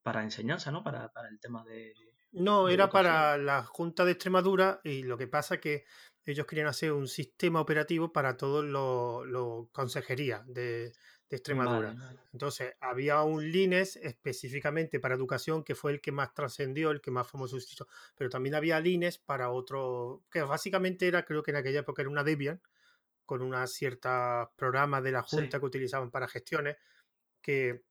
[0.03, 0.83] para enseñanza, ¿no?
[0.83, 1.93] Para, para el tema de,
[2.31, 5.85] No, era para la Junta de Extremadura y lo que pasa es que
[6.23, 10.93] ellos querían hacer un sistema operativo para todos los consejerías de,
[11.29, 11.95] Extremadura.
[12.31, 17.11] Entonces, había un Lines específicamente para educación que fue el que más trascendió, el que
[17.11, 21.57] más famoso hizo, pero también había Lines para otro, que básicamente era, creo que en
[21.57, 22.61] aquella época era una Debian,
[23.25, 26.77] con una cierta programa de la Junta que utilizaban para gestiones,
[27.41, 27.83] que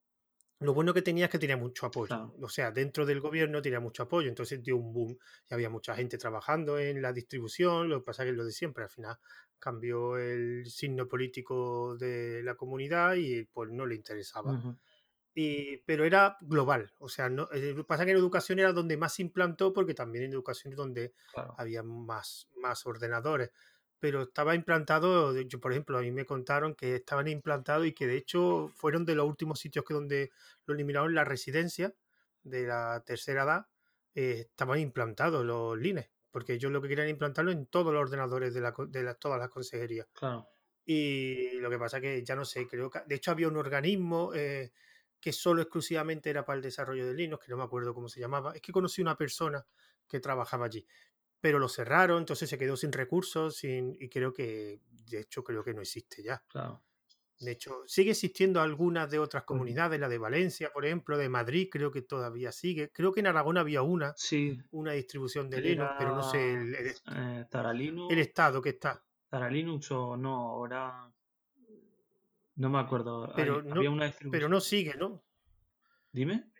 [0.61, 2.35] lo bueno que tenía es que tenía mucho apoyo.
[2.41, 5.19] O sea, dentro del gobierno tenía mucho apoyo, entonces dio un boom
[5.51, 7.89] y había mucha gente trabajando en la distribución.
[7.89, 9.19] Lo que pasa es que lo de siempre, al final
[9.59, 14.59] cambió el signo político de la comunidad y pues no le interesaba.
[15.35, 18.59] y, pero era global, o sea, no, eh, lo que pasa es que en educación
[18.59, 21.13] era donde más se implantó porque también en educación es donde
[21.59, 23.51] había más, más ordenadores
[24.07, 28.07] pero estaba implantado, yo, por ejemplo, a mí me contaron que estaban implantados y que
[28.07, 30.31] de hecho fueron de los últimos sitios que donde
[30.65, 31.93] lo eliminaron la residencia
[32.45, 33.67] de la tercera edad,
[34.15, 38.55] eh, estaban implantados los lines, porque ellos lo que querían implantarlo en todos los ordenadores
[38.55, 40.07] de, la, de todas las consejerías.
[40.13, 40.47] Claro.
[40.85, 44.31] Y lo que pasa que ya no sé, creo que de hecho había un organismo
[44.37, 44.71] eh,
[45.19, 48.21] que solo exclusivamente era para el desarrollo de Linux, que no me acuerdo cómo se
[48.21, 48.55] llamaba.
[48.55, 49.67] Es que conocí una persona
[50.07, 50.87] que trabajaba allí
[51.41, 55.63] pero lo cerraron, entonces se quedó sin recursos sin, y creo que, de hecho, creo
[55.63, 56.43] que no existe ya.
[56.49, 56.83] Claro.
[57.39, 61.69] De hecho, sigue existiendo algunas de otras comunidades, la de Valencia, por ejemplo, de Madrid,
[61.71, 62.91] creo que todavía sigue.
[62.91, 64.59] Creo que en Aragón había una, sí.
[64.71, 67.47] una distribución de Linux, pero no sé el, el, eh,
[68.11, 69.05] el estado que está.
[69.29, 71.13] Taralinux o no, ahora
[72.57, 73.31] no me acuerdo.
[73.37, 75.23] Pero, no, había una pero no sigue, ¿no?
[76.11, 76.51] Dime.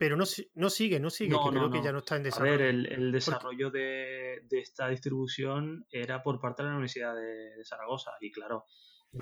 [0.00, 2.54] Pero no, no sigue, no sigue, que creo que ya no está en desarrollo.
[2.54, 8.12] A ver, el, desarrollo de, esta distribución era por parte de la Universidad de, Zaragoza
[8.18, 8.64] y claro,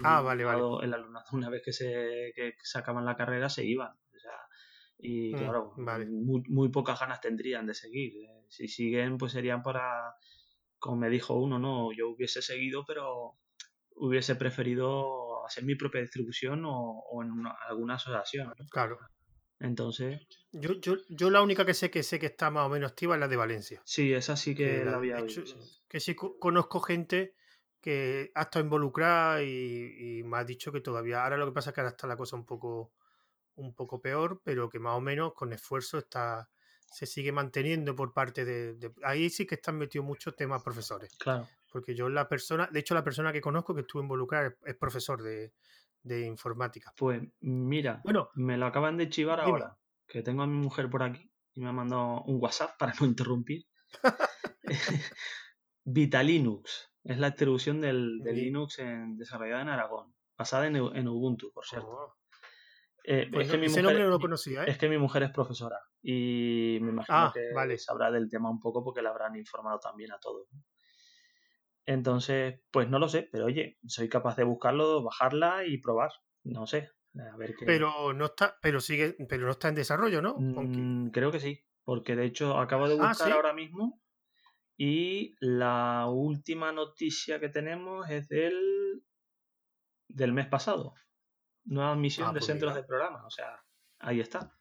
[0.05, 0.63] ah, vale, vale.
[0.83, 3.91] el alumnado una vez que se que sacaban la carrera se iban.
[3.91, 4.39] O sea,
[4.99, 5.75] y mm, claro,
[6.47, 8.13] muy, pocas ganas tendrían de seguir.
[8.15, 10.15] Eh, si siguen, pues serían para,
[10.79, 13.37] como me dijo uno, no, yo hubiese seguido, pero
[13.97, 17.33] hubiese preferido hacer mi propia distribución o, en
[17.69, 18.55] alguna asociación.
[18.71, 18.97] Claro.
[19.61, 20.21] Entonces.
[20.53, 23.15] Yo, yo, yo la única que sé que sé que está más o menos activa
[23.15, 23.83] es la de Valencia.
[23.85, 25.43] Sí, esa sí que, la había visto.
[25.89, 27.35] Que sí conozco gente
[27.81, 31.23] que ha estado involucrada y, me ha dicho que todavía.
[31.23, 32.93] Ahora lo que pasa es que ahora está la cosa un poco,
[33.57, 36.49] un poco peor, pero que más o menos con esfuerzo está
[36.91, 41.15] se sigue manteniendo por parte de, ahí sí que están metidos muchos temas profesores.
[41.19, 41.47] Claro.
[41.71, 45.23] Porque yo la persona, de hecho la persona que conozco que estuvo involucrada es profesor
[45.23, 45.53] de,
[46.03, 46.93] de informática.
[46.97, 51.03] Pues mira, bueno, me lo acaban de chivar ahora, que tengo a mi mujer por
[51.03, 53.67] aquí y me ha mandado un WhatsApp para no interrumpir.
[55.85, 61.65] Vitalinux es la distribución del, de Linux en, desarrollada en Aragón, basada en, Ubuntu, por
[61.65, 61.89] cierto.
[61.89, 62.15] Oh.
[63.05, 64.65] Eh, pues es que mi mujer, no lo conocía.
[64.65, 64.71] ¿eh?
[64.71, 67.79] Es que mi mujer es profesora y me imagino ah, que vale.
[67.79, 70.47] sabrá del tema un poco porque la habrán informado también a todos.
[71.89, 76.11] Entonces, pues no lo sé, pero oye, soy capaz de buscarlo, bajarla y probar.
[76.45, 77.65] No sé, a ver qué.
[77.65, 80.37] Pero no está, pero sigue, pero no está en desarrollo, ¿no?
[80.39, 84.03] Mm, creo que sí, porque de hecho acabo de ah, buscar ahora mismo
[84.77, 89.03] y la última noticia que tenemos es del
[90.09, 90.93] del mes pasado.
[91.65, 93.65] Nueva admisión ah, de pues centros de programa, o sea,
[93.99, 94.55] ahí está,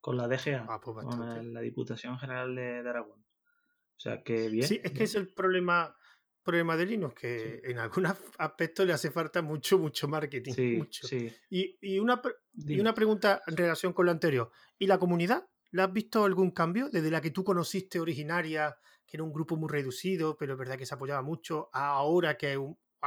[0.00, 3.20] con la DGA, pues con la Diputación General de, de Aragón.
[3.20, 4.66] O sea, que bien.
[4.66, 5.96] Sí, es que es el problema
[6.44, 10.78] problema de Linux, que en algunos aspectos le hace falta mucho, mucho marketing.
[10.78, 11.08] mucho.
[11.50, 12.20] Y, y, una,
[12.54, 14.50] y una pregunta en relación con lo anterior.
[14.78, 15.48] ¿Y la comunidad?
[15.70, 18.76] ¿La has visto algún cambio desde la que tú conociste originaria,
[19.06, 22.36] que era un grupo muy reducido, pero es verdad que se apoyaba mucho, a ahora
[22.36, 22.56] que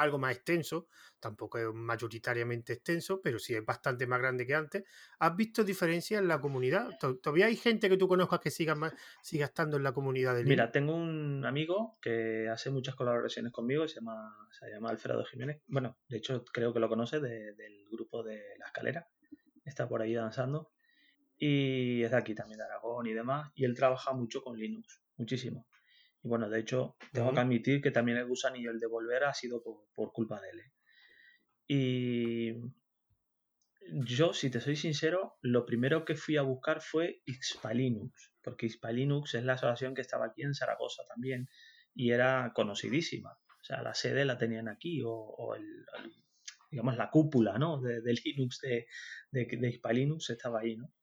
[0.01, 0.87] algo más extenso,
[1.19, 4.83] tampoco es mayoritariamente extenso, pero sí es bastante más grande que antes.
[5.19, 6.97] ¿Has visto diferencias en la comunidad?
[6.99, 8.75] ¿Todavía hay gente que tú conozcas que siga,
[9.21, 13.87] siga estando en la comunidad de Mira, tengo un amigo que hace muchas colaboraciones conmigo,
[13.87, 15.61] se llama, se llama Alfredo Jiménez.
[15.67, 19.07] Bueno, de hecho creo que lo conoce del grupo de La Escalera.
[19.65, 20.71] Está por ahí danzando.
[21.37, 23.51] Y es de aquí también, de Aragón y demás.
[23.53, 25.67] Y él trabaja mucho con Linux, muchísimo.
[26.23, 29.33] Y bueno, de hecho, tengo que admitir que también el gusanillo, el de volver, ha
[29.33, 30.59] sido por, culpa de él.
[30.59, 30.71] ¿eh?
[31.67, 32.53] Y
[33.89, 39.35] yo, si te soy sincero, lo primero que fui a buscar fue Xpalinux, porque Xpalinux
[39.35, 41.49] es la asociación que estaba aquí en Zaragoza también
[41.93, 43.31] y era conocidísima.
[43.31, 45.85] O sea, la sede la tenían aquí o, el,
[46.71, 47.81] digamos la cúpula ¿no?
[47.81, 48.87] de, Linux de,
[49.31, 49.81] de, de
[50.29, 50.93] estaba ahí, ¿no?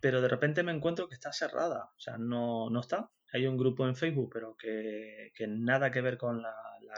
[0.00, 3.56] Pero de repente me encuentro que está cerrada, o sea, no, no está hay un
[3.56, 6.54] grupo en Facebook, pero que, nada que ver con la,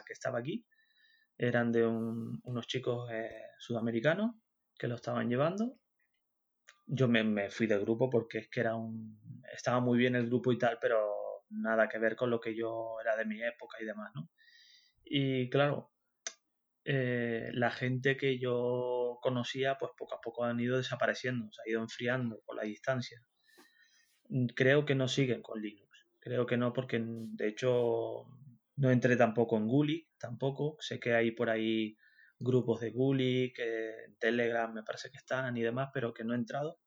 [0.07, 0.64] que estaba aquí.
[1.37, 4.35] Eran de unos chicos eh, sudamericanos
[4.79, 5.79] que lo estaban llevando.
[6.87, 9.21] yo me, fui del grupo porque es que era un...
[9.53, 12.97] Estaba muy bien el grupo y tal, pero nada que ver con lo que yo
[13.01, 14.31] era de mi época y demás, ¿no?
[15.05, 15.93] Y claro,
[16.85, 21.71] eh, la gente que yo conocía, pues poco a poco han ido desapareciendo, se ha
[21.71, 23.23] ido enfriando por la distancia.
[24.55, 25.88] Creo que no siguen con Linux.
[26.29, 28.27] Creo que no, porque de hecho
[28.77, 30.77] no entré tampoco en Gully, tampoco.
[30.79, 31.97] Sé que hay por ahí
[32.38, 36.35] grupos de Gully, que en Telegram me parece que están y demás, pero que no
[36.35, 36.81] he entrado.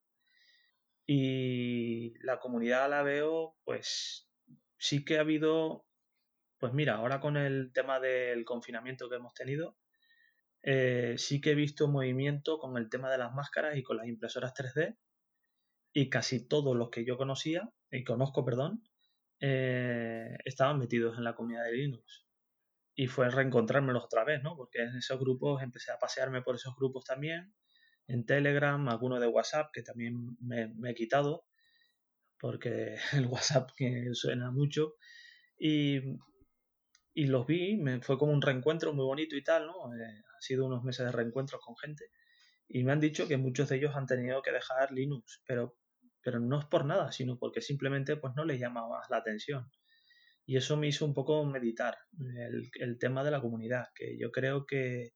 [1.08, 4.30] Y la comunidad la veo, pues
[4.77, 5.88] sí que ha habido,
[6.60, 9.75] pues mira, ahora con el tema del confinamiento que hemos tenido,
[10.62, 14.06] eh, sí que he visto movimiento con el tema de las máscaras y con las
[14.06, 14.97] impresoras 3D
[15.93, 18.84] y casi todos los que yo conocía, y conozco, perdón,
[19.41, 22.27] eh, estaban metidos en la comunidad de Linux
[22.95, 24.56] y fue reencontrármelos otra vez, ¿no?
[24.56, 27.51] Porque en esos grupos empecé a pasearme por esos grupos también,
[28.08, 31.47] en Telegram, algunos de WhatsApp que también me, he quitado,
[32.39, 34.95] porque el WhatsApp que suena mucho,
[35.58, 35.99] y,
[37.15, 39.95] y los vi, me, fue como un reencuentro muy bonito y tal, ¿no?
[39.95, 42.06] Eh, ha sido unos meses de reencuentros con gente,
[42.67, 45.75] y me han dicho que muchos de ellos han tenido que dejar Linux, pero,
[46.21, 49.69] pero no es por nada, sino porque simplemente pues no les llama más la atención.
[50.45, 51.97] Y eso me hizo un poco meditar
[52.79, 55.12] el, tema de la comunidad, que yo creo que,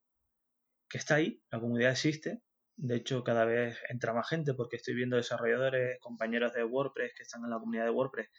[0.89, 2.41] que está ahí, la comunidad existe.
[2.77, 7.23] De hecho, cada vez entra más gente porque estoy viendo desarrolladores, compañeros de WordPress que
[7.23, 8.29] están en la comunidad de WordPress,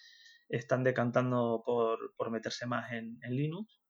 [0.49, 3.81] están decantando por, por meterse más en, en, Linux,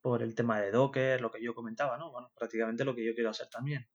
[0.00, 2.10] por el tema de Docker, lo que yo comentaba, ¿no?
[2.12, 3.86] Bueno, prácticamente lo que yo quiero hacer también.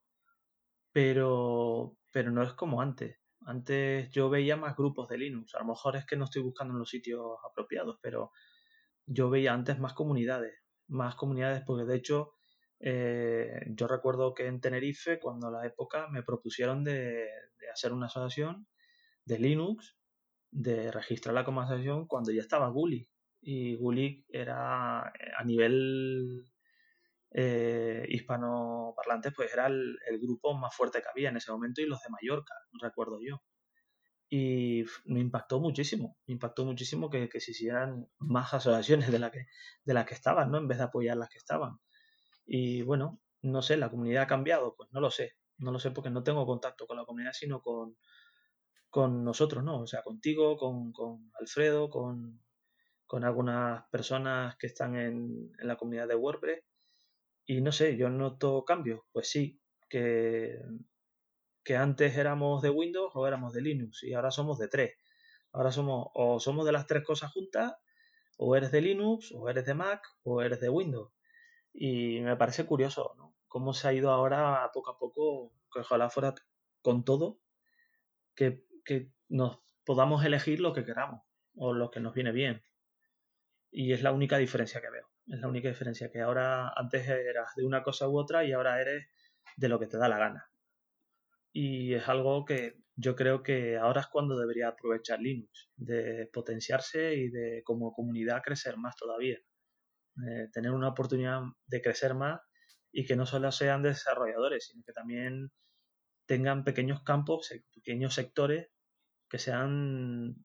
[0.92, 3.19] Pero, pero no es como antes.
[3.46, 5.56] Antes yo veía más grupos de Linux.
[5.56, 8.32] A lo mejor es que no estoy buscando en los sitios apropiados, pero
[9.06, 10.54] yo veía antes más comunidades.
[10.88, 12.34] Más comunidades, porque de hecho
[12.80, 17.28] eh, yo recuerdo que en Tenerife, cuando la época me propusieron de,
[17.72, 18.68] hacer una asociación
[19.26, 19.98] de Linux,
[20.52, 23.10] de registrar la como asociación cuando ya estaba Gully.
[23.42, 26.49] Y Gully era a nivel
[27.32, 32.02] eh, hispanoparlantes, pues era el, grupo más fuerte que había en ese momento y los
[32.02, 33.42] de Mallorca, recuerdo yo.
[34.32, 39.48] Y me impactó muchísimo, me impactó muchísimo que, se hicieran más asociaciones de, la que,
[39.84, 40.58] de las que estaban, ¿no?
[40.60, 41.80] En vez de apoyar las que estaban.
[42.46, 44.76] Y bueno, no sé, ¿la comunidad ha cambiado?
[44.76, 47.62] Pues no lo sé, no lo sé porque no tengo contacto con la comunidad, sino
[47.62, 47.98] con,
[48.90, 49.82] con nosotros, ¿no?
[49.82, 52.42] O sea, contigo, con, con Alfredo, con,
[53.08, 56.64] con algunas personas que están en, en la comunidad de WordPress
[57.50, 59.02] y no sé, yo noto cambios.
[59.12, 59.60] Pues sí,
[59.90, 60.62] que,
[61.64, 64.96] que antes éramos de Windows o éramos de Linux y ahora somos de tres.
[65.52, 67.74] Ahora somos o somos de las tres cosas juntas,
[68.38, 71.12] o eres de Linux, o eres de Mac, o eres de Windows.
[71.74, 73.34] Y me parece curioso, ¿no?
[73.48, 76.36] Cómo se ha ido ahora poco a poco, ojalá fuera
[76.84, 77.40] con todo,
[78.36, 81.24] que, que nos podamos elegir lo que queramos
[81.56, 82.62] o lo que nos viene bien.
[83.72, 85.10] Y es la única diferencia que veo.
[85.30, 88.82] Es la única diferencia, que ahora antes eras de una cosa u otra y ahora
[88.82, 89.08] eres
[89.58, 90.50] de lo que te da la gana.
[91.54, 97.14] Y es algo que yo creo que ahora es cuando debería aprovechar Linux, de potenciarse
[97.16, 99.40] y de como comunidad crecer más todavía.
[100.52, 102.42] tener una oportunidad de crecer más
[102.92, 105.52] y que no solo sean desarrolladores, sino que también
[106.26, 108.70] tengan pequeños campos, pequeños sectores
[109.30, 110.36] que sean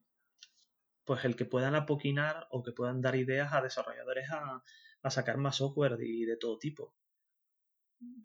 [1.05, 4.63] pues el que puedan apoquinar o que puedan dar ideas a desarrolladores a,
[5.11, 6.95] sacar más software de todo tipo.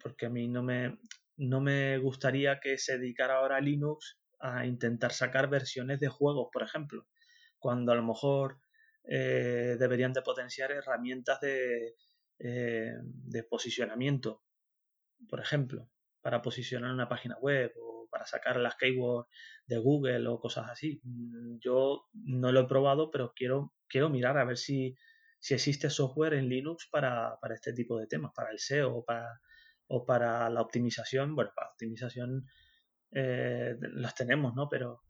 [0.02, 0.98] Porque a mí no me,
[1.36, 6.62] no me gustaría que se dedicara ahora Linux a intentar sacar versiones de juegos, por
[6.62, 7.06] ejemplo,
[7.58, 8.60] cuando a lo mejor
[9.04, 11.96] eh, deberían de potenciar herramientas de,
[12.38, 14.42] eh, de posicionamiento,
[15.28, 15.90] por ejemplo,
[16.20, 19.28] para posicionar una página web o para sacar las keywords
[19.66, 21.00] de Google o cosas así.
[21.04, 24.96] Mm, yo no lo he probado, pero quiero, quiero mirar a ver si,
[25.38, 29.40] si existe software en Linux para, este tipo de temas, para el SEO o para,
[29.86, 31.34] o para la optimización.
[31.34, 32.46] Bueno, para optimización
[33.12, 34.68] eh, las tenemos, ¿no?
[34.68, 35.02] Pero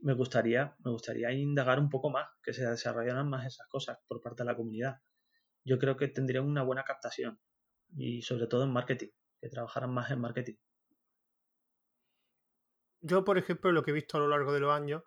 [0.00, 4.20] me gustaría, me gustaría indagar un poco más, que se desarrollaran más esas cosas por
[4.20, 4.96] parte de la comunidad.
[5.64, 7.40] Yo creo que tendrían una buena captación
[7.96, 9.08] y sobre todo en marketing,
[9.40, 10.54] que trabajaran más en marketing
[13.04, 15.02] yo, por ejemplo, lo que he visto a lo largo de los años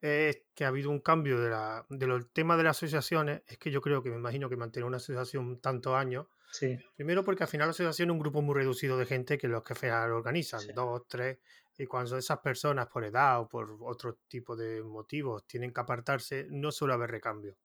[0.00, 3.42] es que ha habido un cambio de la, de los temas de las asociaciones.
[3.48, 6.26] Es que yo creo que me imagino que mantener una asociación tantos años.
[6.52, 6.78] Sí.
[6.94, 9.64] Primero porque al final la asociación es un grupo muy reducido de gente que los
[9.64, 11.38] jefes lo organizan, dos, tres.
[11.76, 16.46] Y cuando esas personas por edad o por otro tipo de motivos tienen que apartarse,
[16.50, 17.56] no suele haber recambio.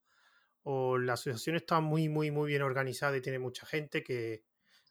[0.64, 4.42] O la asociación está muy, muy, muy bien organizada y tiene mucha gente que,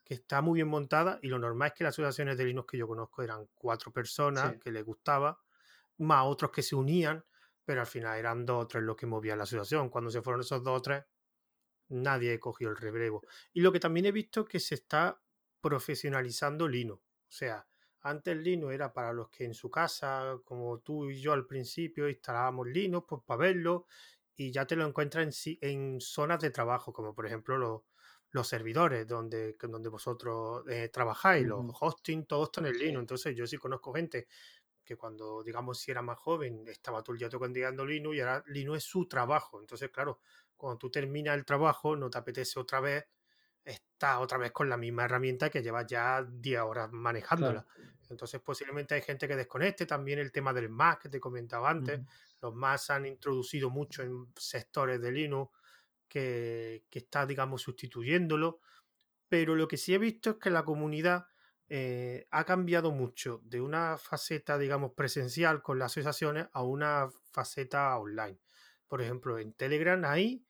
[0.09, 2.79] que está muy bien montada y lo normal es que las asociaciones de Linux que
[2.79, 5.39] yo conozco eran cuatro personas que les gustaba,
[5.99, 7.23] más otros que se unían,
[7.63, 9.87] pero al final eran dos o tres los que movían la asociación.
[9.89, 11.03] Cuando se fueron esos dos o tres,
[11.89, 13.23] nadie cogió el relevo.
[13.53, 15.21] Y lo que también he visto es que se está
[15.61, 17.03] profesionalizando Linux.
[17.03, 17.67] O sea,
[18.01, 22.09] antes Linux era para los que en su casa, como tú y yo al principio,
[22.09, 23.85] instalábamos Linux pues, para verlo
[24.35, 27.81] y ya te lo encuentras en, en zonas de trabajo, como por ejemplo los,
[28.31, 33.01] los servidores donde, donde vosotros eh, trabajáis, los hosting, todo está en el Linux.
[33.01, 34.27] Entonces yo sí conozco gente
[34.83, 38.43] que cuando, digamos, si era más joven, estaba todo el día tocando Linux y ahora
[38.47, 39.59] Linux es su trabajo.
[39.59, 40.19] Entonces, claro,
[40.57, 43.05] cuando tú terminas el trabajo, no te apetece otra vez
[43.63, 47.65] estar otra vez con la misma herramienta que llevas ya 10 horas manejándola.
[48.09, 49.85] Entonces, posiblemente hay gente que desconecte.
[49.85, 52.01] También el tema del Mac que te comentaba antes.
[52.41, 55.51] Los Mac han introducido mucho en sectores de Linux
[56.09, 58.59] que, está, digamos, sustituyéndolo.
[59.29, 61.27] Pero lo que sí he visto es que la comunidad
[61.69, 67.97] eh, ha cambiado mucho de una faceta, digamos, presencial con las asociaciones a una faceta
[67.97, 68.39] online.
[68.87, 70.43] Por ejemplo, en Telegram hay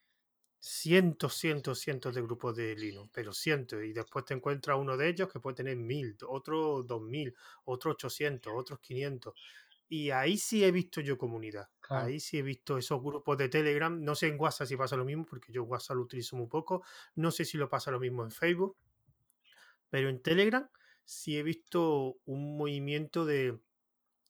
[0.60, 5.10] cientos, cientos, cientos de grupos de Linux, pero cientos, y después te encuentras uno de
[5.10, 9.34] ellos que puede tener mil, otro dos mil, otro ochocientos, otros quinientos.
[9.92, 11.68] Y ahí sí he visto yo comunidad.
[11.90, 14.00] Ahí sí he visto esos grupos de Telegram.
[14.04, 16.84] No sé en WhatsApp si pasa lo mismo, porque yo WhatsApp lo utilizo muy poco.
[17.16, 18.78] No sé si lo pasa lo mismo en Facebook.
[19.90, 20.70] Pero en Telegram
[21.04, 23.60] sí he visto un movimiento de,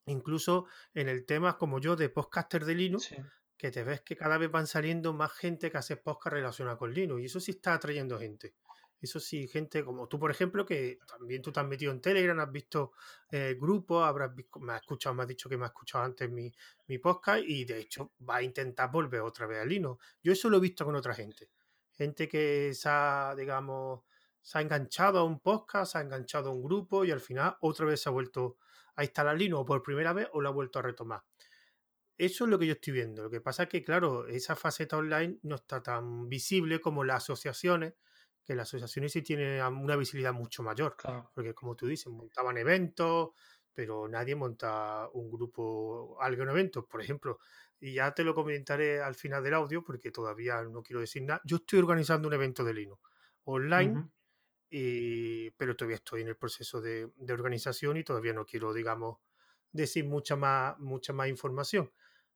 [0.05, 3.13] incluso en el tema como yo, de podcaster de Linux,
[3.57, 6.93] que te ves que cada vez van saliendo más gente que hace podcast relacionada con
[6.93, 7.21] Linux.
[7.21, 8.55] Y eso sí está atrayendo gente.
[9.01, 12.37] Eso sí, gente como tú, por ejemplo, que también tú te has metido en Telegram,
[12.39, 12.91] has visto
[13.31, 16.51] eh, grupos, habrás me has escuchado, me has dicho que me has escuchado antes mi,
[16.87, 20.03] mi podcast y de hecho va a intentar volver otra vez a Linux.
[20.21, 21.49] Yo eso lo he visto con otra gente.
[21.91, 24.01] Gente que se ha, digamos,
[24.41, 27.55] se ha enganchado a un podcast, se ha enganchado a un grupo y al final
[27.61, 28.57] otra vez se ha vuelto
[28.95, 31.23] a instalar Linux por primera vez o lo ha vuelto a retomar.
[32.17, 33.23] Eso es lo que yo estoy viendo.
[33.23, 37.23] Lo que pasa es que, claro, esa faceta online no está tan visible como las
[37.23, 37.93] asociaciones
[38.43, 40.95] que las asociaciones sí tienen una visibilidad mucho mayor.
[41.33, 43.29] Porque como tú dices, montaban eventos,
[43.73, 47.39] pero nadie monta un grupo, algún evento, por ejemplo.
[47.79, 51.41] Y ya te lo comentaré al final del audio, porque todavía no quiero decir nada.
[51.45, 53.01] Yo estoy organizando un evento de Linux
[53.45, 54.09] online,
[55.57, 59.19] pero todavía estoy en el proceso de, de, organización y todavía no quiero, digamos,
[59.71, 61.91] decir mucha más, mucha más información.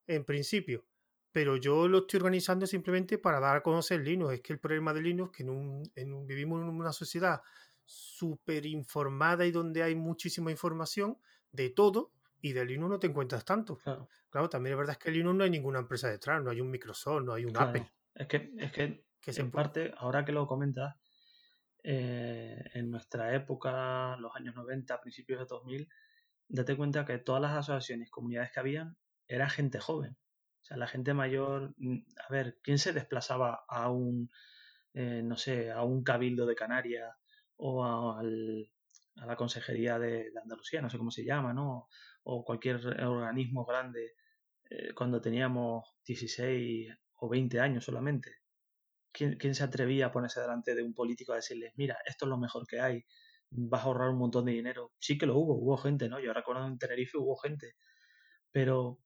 [0.08, 0.86] En principio,
[1.34, 4.36] pero yo lo estoy organizando simplemente para dar a conocer Linux.
[4.36, 5.50] Es que el problema de Linux es que en
[6.14, 7.42] un, vivimos en una sociedad
[7.84, 11.18] súper informada y donde hay muchísima información
[11.52, 13.80] de todo y de Linux no te encuentras tanto.
[14.30, 16.70] Claro, también es verdad que en Linux no hay ninguna empresa detrás, no hay un
[16.70, 17.92] Microsoft, no hay un Apple.
[18.14, 20.96] Es que, es que, en parte, ahora que lo comentas,
[21.82, 25.90] eh, en nuestra época, los años 90, principios de 2000,
[26.48, 30.16] date cuenta que todas las asociaciones, comunidades que habían, era gente joven.
[30.64, 31.98] O sea, la gente mayor, mm,
[32.28, 34.32] a ver, ¿quién se desplazaba a un,
[34.94, 37.14] eh, no sé, a un cabildo de Canarias
[37.58, 41.90] o a, la Consejería de, Andalucía, no sé cómo se llama, ¿no?
[42.24, 44.14] O cualquier organismo grande
[44.70, 48.32] eh, cuando teníamos 16 o 20 años solamente.
[49.12, 52.30] ¿Quién, ¿Quién se atrevía a ponerse delante de un político a decirles, mira, esto es
[52.30, 53.06] lo mejor que hay,
[53.52, 54.94] vas a ahorrar un montón de dinero?
[55.00, 56.20] Sí que lo hubo, hubo gente, ¿no?
[56.20, 57.76] Yo recuerdo en Tenerife hubo gente,
[58.52, 59.00] pero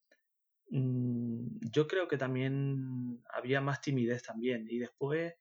[0.70, 4.68] yo creo que también había más timidez también.
[4.70, 5.34] Y después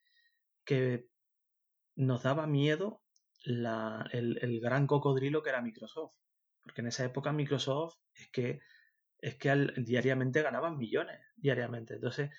[0.65, 1.09] que
[1.97, 3.03] nos daba miedo
[3.45, 6.15] el, gran cocodrilo que era Microsoft.
[6.63, 8.61] Porque en esa época Microsoft es que,
[9.21, 11.95] es que diariamente ganaban millones, diariamente.
[11.95, 12.31] Entonces,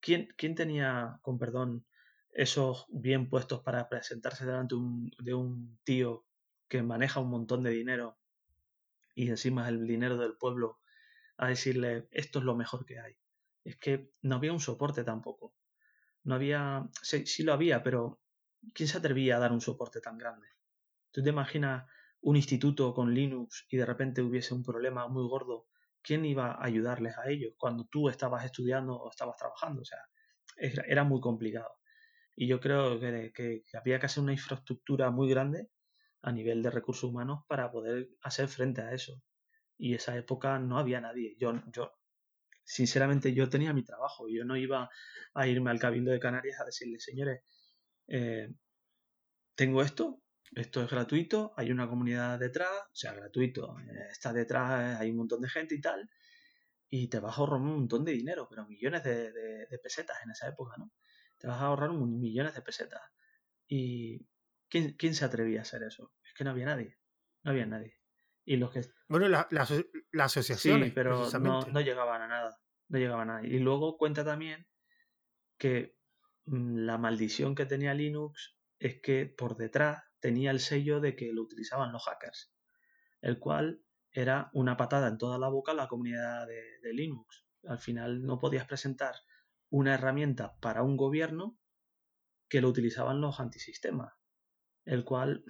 [0.00, 1.86] ¿quién, ¿quién tenía, con perdón,
[2.32, 4.74] esos bien puestos para presentarse delante
[5.18, 6.26] de un tío
[6.68, 8.18] que maneja un montón de dinero
[9.14, 10.78] y encima es el dinero del pueblo
[11.38, 13.16] a decirle esto es lo mejor que hay.
[13.64, 15.54] Es que no había un soporte tampoco.
[16.24, 18.20] No había, sí, sí lo había, pero
[18.74, 20.46] ¿quién se atrevía a dar un soporte tan grande?
[21.10, 21.84] ¿Tú te imaginas
[22.20, 25.68] un instituto con Linux y de repente hubiese un problema muy gordo?
[26.02, 29.82] ¿Quién iba a ayudarles a ellos cuando tú estabas estudiando o estabas trabajando?
[29.82, 29.98] O sea,
[30.56, 31.78] era muy complicado.
[32.34, 35.68] Y yo creo que, que, había que hacer una infraestructura muy grande
[36.22, 39.22] a nivel de recursos humanos para poder hacer frente a eso
[39.78, 41.36] y esa época no había nadie.
[41.38, 41.92] Yo, yo,
[42.64, 44.28] sinceramente, yo tenía mi trabajo.
[44.28, 44.90] Yo no iba
[45.34, 47.42] a irme al Cabildo de Canarias a decirle, señores,
[48.08, 48.48] eh,
[49.54, 50.22] tengo esto,
[50.54, 55.16] esto es gratuito, hay una comunidad detrás, o sea, gratuito, eh, está detrás, hay un
[55.18, 56.08] montón de gente y tal,
[56.88, 60.30] y te vas a ahorrar un montón de dinero, pero millones de, de, pesetas en
[60.30, 60.92] esa época, ¿no?
[61.38, 63.02] Te vas a ahorrar un, millones de pesetas.
[63.68, 64.26] Y,
[64.68, 66.12] ¿quién, ¿quién se atrevía a hacer eso?
[66.24, 66.98] Es que no había nadie.
[67.42, 67.95] No había nadie.
[68.46, 68.82] Y los que...
[69.08, 69.66] Bueno, la, la,
[70.12, 70.84] la asociación.
[70.84, 72.56] Sí, pero no, no, llegaban a nada.
[72.88, 73.46] No llegaban a nada.
[73.46, 74.68] Y luego cuenta también
[75.58, 75.98] que
[76.46, 81.32] mm, la maldición que tenía Linux es que por detrás tenía el sello de que
[81.32, 82.54] lo utilizaban los hackers,
[83.20, 83.82] el cual
[84.12, 87.44] era una patada en toda la boca a la comunidad de, de Linux.
[87.64, 89.16] Al final no podías presentar
[89.70, 91.58] una herramienta para un gobierno
[92.48, 94.14] que lo utilizaban los antisistemas,
[94.84, 95.44] el cual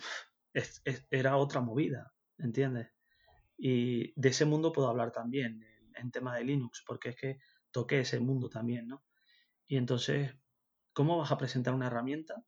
[1.11, 2.89] era otra movida, ¿entiendes?
[3.57, 5.65] Y de ese mundo puedo hablar también
[5.95, 7.39] en, tema de Linux, porque es que
[7.71, 9.05] toqué ese mundo también, ¿no?
[9.67, 10.35] Y entonces,
[10.93, 12.45] ¿cómo vas a presentar una herramienta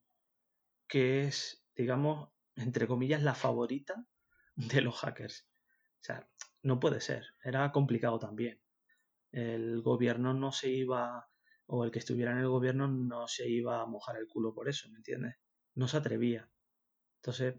[0.87, 4.07] que es, digamos, entre comillas, la favorita
[4.57, 5.49] de los hackers?
[6.01, 6.29] O sea,
[6.63, 8.61] no puede ser, era complicado también.
[9.33, 11.29] El gobierno no se iba,
[11.67, 14.69] o el que estuviera en el gobierno no se iba a mojar el culo por
[14.69, 15.37] eso, ¿me entiendes?
[15.75, 16.51] No se atrevía.
[17.17, 17.57] Entonces,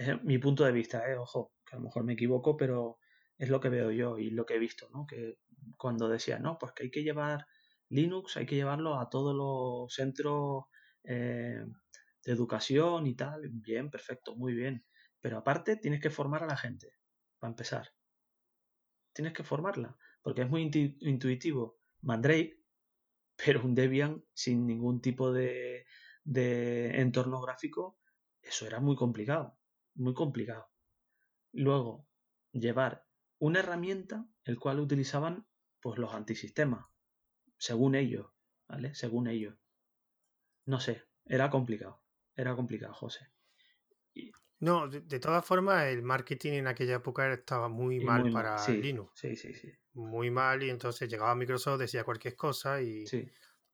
[0.00, 1.16] es mi punto de vista, ¿eh?
[1.16, 2.98] ojo, que a lo mejor me equivoco, pero
[3.36, 5.06] es lo que veo yo y lo que he visto, ¿no?
[5.06, 5.36] Que
[5.76, 7.46] cuando decía, no, pues que hay que llevar
[7.90, 10.64] Linux, hay que llevarlo a todos los centros
[11.04, 11.62] eh,
[12.24, 14.86] de educación y tal, bien, perfecto, muy bien.
[15.20, 16.94] Pero aparte tienes que formar a la gente,
[17.38, 17.90] para empezar.
[19.12, 20.62] Tienes que formarla, porque es muy
[21.00, 22.58] intuitivo Mandrake,
[23.36, 25.84] pero un Debian sin ningún tipo de,
[26.24, 27.98] de entorno gráfico,
[28.40, 29.59] eso era muy complicado,
[29.94, 30.70] muy complicado.
[31.52, 32.06] Luego,
[32.52, 33.06] llevar
[33.38, 35.46] una herramienta el cual utilizaban
[35.80, 36.86] pues los antisistemas,
[37.56, 38.26] según ellos,
[38.68, 38.94] ¿vale?
[38.94, 39.56] Según ellos.
[40.66, 42.02] No sé, era complicado,
[42.36, 43.30] era complicado, José.
[44.60, 49.10] No, de, todas formas, el marketing en aquella época estaba muy mal para Linux.
[49.18, 49.72] Sí, sí, sí.
[49.94, 53.04] Muy mal, y entonces llegaba Microsoft, decía cualquier cosa, y,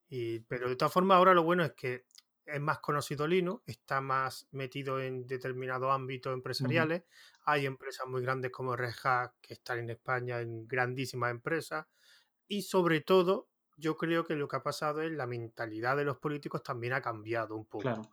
[0.08, 2.04] y pero de todas formas, ahora lo bueno es que
[2.46, 7.02] es más conocido Linux, está más metido en determinados ámbitos empresariales.
[7.44, 11.86] Hay empresas muy grandes como Red Hat que están en España en grandísimas empresas.
[12.48, 16.18] Y sobre todo, yo creo que lo que ha pasado es la mentalidad de los
[16.18, 18.08] políticos también ha cambiado un poco.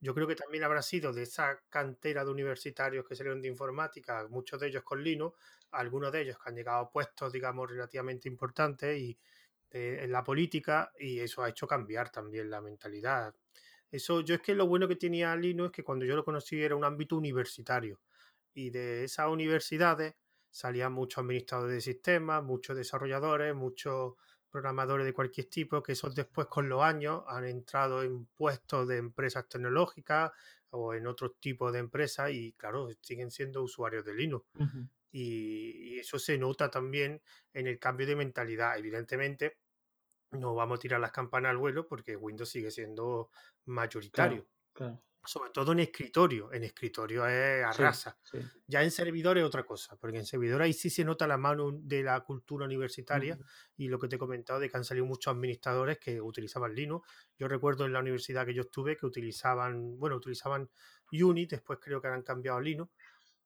[0.00, 4.26] Yo creo que también habrá sido de esa cantera de universitarios que salieron de informática,
[4.28, 5.36] muchos de ellos con Linux,
[5.72, 9.18] algunos de ellos que han llegado a puestos, digamos, relativamente importantes y
[9.70, 13.34] en la política, y eso ha hecho cambiar también la mentalidad.
[13.90, 16.60] Eso, yo es que lo bueno que tenía Linux es que cuando yo lo conocí
[16.62, 18.00] era un ámbito universitario.
[18.54, 20.14] Y de esas universidades
[20.50, 24.14] salían muchos administradores de sistemas, muchos desarrolladores, muchos
[24.50, 28.96] programadores de cualquier tipo, que esos después con los años han entrado en puestos de
[28.96, 30.32] empresas tecnológicas
[30.70, 34.46] o en otros tipos de empresas y claro, siguen siendo usuarios de Linux.
[35.10, 37.22] y, y, eso se nota también
[37.52, 38.78] en el cambio de mentalidad.
[38.78, 39.58] Evidentemente,
[40.32, 43.30] no vamos a tirar las campanas al vuelo porque Windows sigue siendo
[43.66, 44.46] mayoritario.
[45.24, 46.52] Sobre todo en escritorio.
[46.52, 48.18] En escritorio es arrasa.
[48.66, 51.70] Ya en servidor es otra cosa, porque en servidor ahí sí se nota la mano
[51.72, 53.38] de la cultura universitaria
[53.76, 57.06] y lo que te he comentado de que han salido muchos administradores que utilizaban Linux.
[57.36, 60.70] Yo recuerdo en la universidad que yo estuve que utilizaban, bueno, utilizaban
[61.12, 62.92] Unity, después creo que han cambiado a Linux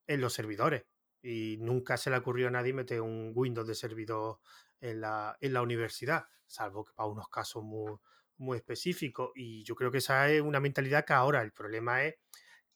[0.06, 0.84] en los servidores.
[1.22, 4.40] Y nunca se le ocurrió a nadie meter un Windows de servidor
[4.82, 7.96] en la, en la universidad, salvo que para unos casos muy,
[8.36, 9.30] muy específicos.
[9.34, 12.16] Y yo creo que esa es una mentalidad que ahora el problema es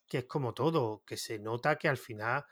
[0.07, 2.45] que es como todo, que se nota que al final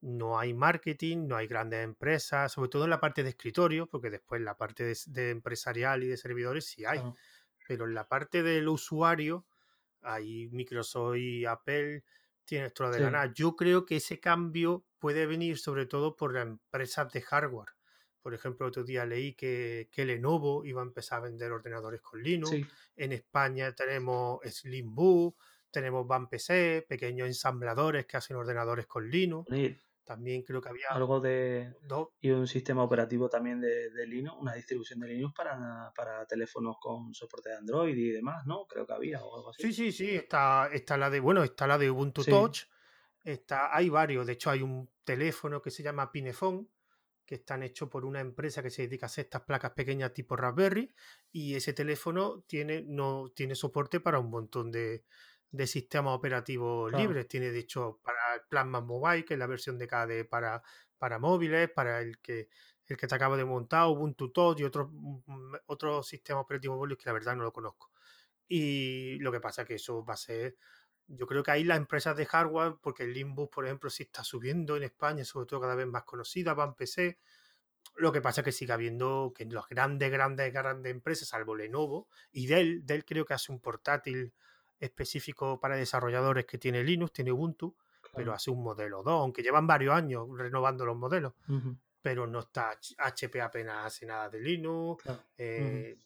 [0.00, 4.10] no hay marketing, no hay grandes empresas, sobre todo en la parte de escritorio, porque
[4.10, 7.00] después en la parte de, empresarial y de servidores sí hay,
[7.68, 9.46] pero en la parte del usuario,
[10.00, 12.02] hay Microsoft y Apple
[12.44, 13.32] tiene esto de la nada.
[13.32, 17.68] Yo creo que ese cambio puede venir sobre todo por las empresas de hardware.
[18.22, 22.22] Por ejemplo, otro día leí que, que Lenovo iba a empezar a vender ordenadores con
[22.22, 22.52] Linux.
[22.96, 25.36] En España tenemos Slimbook,
[25.70, 29.50] tenemos PC, pequeños ensambladores que hacen ordenadores con Linux.
[30.04, 31.74] También creo que había algo de
[32.20, 36.76] y un sistema operativo también de, de, Linux, una distribución de Linux para, para, teléfonos
[36.80, 38.66] con soporte de Android y demás, ¿no?
[38.66, 39.62] Creo que había o algo así.
[39.62, 42.64] Sí, sí, sí, está, está la de, bueno, está la de Ubuntu Touch,
[43.22, 46.66] está, hay varios, de hecho hay un teléfono que se llama Pinefone,
[47.24, 50.36] que están hechos por una empresa que se dedica a hacer estas placas pequeñas tipo
[50.36, 50.92] Raspberry
[51.30, 55.04] y ese teléfono tiene, no, tiene soporte para un montón de,
[55.50, 57.28] de sistemas operativos libres.
[57.28, 60.62] Tiene, de hecho, para el Plasma Mobile, que es la versión de KDE para,
[60.98, 62.48] para móviles, para el que
[62.86, 66.96] el que te acabo de montar, Ubuntu Touch y otros mm, otro sistema operativo móvil
[66.96, 67.90] que la verdad no lo conozco.
[68.48, 70.56] Y lo que pasa es que eso va a ser
[71.06, 74.24] yo creo que ahí las empresas de hardware, porque el Limbus, por ejemplo, sí está
[74.24, 77.18] subiendo en España, sobre todo cada vez más conocida, van PC.
[77.96, 82.08] Lo que pasa es que sigue habiendo que las grandes, grandes, grandes empresas, salvo Lenovo,
[82.30, 84.32] y Dell, Dell creo que hace un portátil
[84.78, 87.76] específico para desarrolladores que tiene Linux, tiene Ubuntu,
[88.14, 91.34] pero hace un modelo 2, aunque llevan varios años renovando los modelos.
[92.00, 95.04] Pero no está HP apenas hace nada de Linux.
[95.38, 95.98] Eh,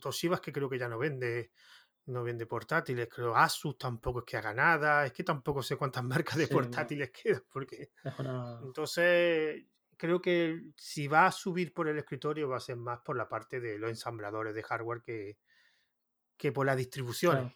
[0.00, 1.50] Toshiba es que creo que ya no vende
[2.06, 6.04] no vende portátiles, creo Asus tampoco es que haga nada, es que tampoco sé cuántas
[6.34, 7.90] marcas de portátiles quedan, porque
[8.62, 9.64] entonces
[9.96, 13.28] creo que si va a subir por el escritorio va a ser más por la
[13.28, 15.38] parte de los ensambladores de hardware que,
[16.36, 17.52] que por las distribuciones.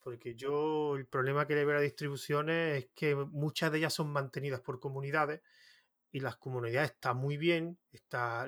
[0.00, 3.94] Porque yo el problema que le veo a las distribuciones es que muchas de ellas
[3.94, 5.40] son mantenidas por comunidades
[6.10, 8.46] y las comunidades están muy bien, está,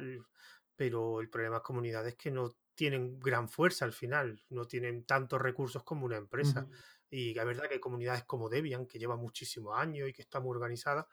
[0.77, 4.67] pero el problema de las comunidades es que no tienen gran fuerza al final, no
[4.67, 6.69] tienen tantos recursos como una empresa.
[7.11, 10.39] Y la verdad que hay comunidades como Debian, que lleva muchísimos años y que está
[10.39, 11.09] muy organizada,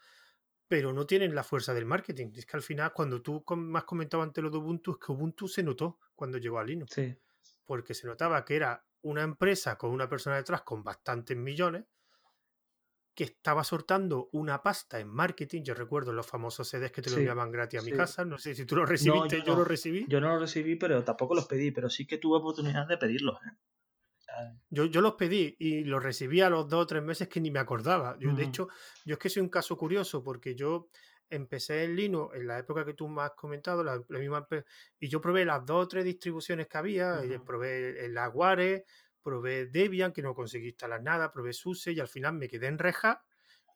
[0.67, 2.31] pero no tienen la fuerza del marketing.
[2.35, 5.11] Es que al final, cuando tú me has comentado antes lo de Ubuntu, es que
[5.11, 6.93] Ubuntu se notó cuando llegó a Linux.
[6.93, 7.15] Sí.
[7.65, 11.85] Porque se notaba que era una empresa con una persona detrás con bastantes millones
[13.15, 15.63] que estaba soltando una pasta en marketing.
[15.63, 18.25] Yo recuerdo los famosos CDs que te lo enviaban gratis a mi casa.
[18.25, 20.05] No sé si tú lo recibiste, yo, yo lo recibí.
[20.07, 23.37] Yo no lo recibí, pero tampoco los pedí, pero sí que tuve oportunidad de pedirlos.
[23.45, 23.51] ¿eh?
[24.69, 27.51] Yo, yo los pedí y los recibí a los dos o tres meses que ni
[27.51, 28.17] me acordaba.
[28.19, 28.67] Yo, De hecho,
[29.05, 30.89] yo es que soy un caso curioso porque yo
[31.29, 34.47] empecé en Linux en la época que tú me has comentado, la, misma,
[34.99, 38.85] y yo probé las dos o tres distribuciones que había, probé el Aguare,
[39.23, 42.77] probé Debian, que no conseguí instalar nada, probé SUSE y al final me quedé en
[42.77, 43.23] Reja.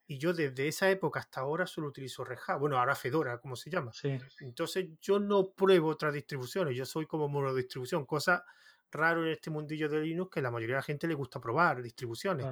[0.06, 2.56] Y yo desde esa época hasta ahora solo utilizo Reja.
[2.58, 3.92] Bueno, ahora Fedora, como se llama.
[4.40, 8.46] Entonces yo no pruebo otras distribuciones, yo soy como monodistribución, cosa
[8.90, 11.82] raro en este mundillo de Linux que la mayoría de la gente le gusta probar
[11.82, 12.46] distribuciones.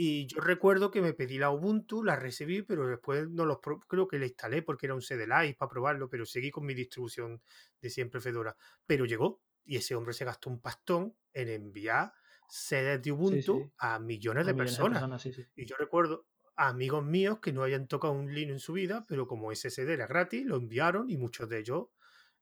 [0.00, 3.58] Y yo recuerdo que me pedí la Ubuntu, la recibí, pero después no los
[3.88, 7.42] creo que la instalé porque era un CDLI para probarlo, pero seguí con mi distribución
[7.80, 8.56] de siempre Fedora.
[8.86, 12.12] Pero llegó, y ese hombre se gastó un pastón en enviar
[12.48, 15.26] sedes de Ubuntu a millones de personas.
[15.54, 16.26] y yo recuerdo
[16.56, 19.92] a amigos míos que no hayan tocado un Linux en su vida, pero como CD
[19.92, 21.88] era gratis, lo enviaron y muchos de ellos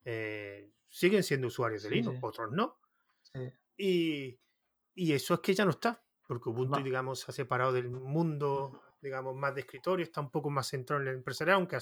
[0.05, 2.79] eh, siguen siendo usuarios de Linux, otros no.
[3.77, 4.39] Y,
[4.95, 8.81] y, eso es que ya no está, porque Ubuntu, digamos, se ha separado del mundo
[9.03, 11.79] digamos, más de escritorio, está un poco más centrado en el empresarial, aunque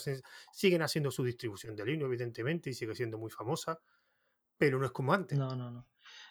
[0.52, 3.80] siguen haciendo su distribución de Linux, evidentemente, y sigue siendo muy famosa
[4.56, 5.38] pero no es como antes.
[5.38, 5.86] No, no, no.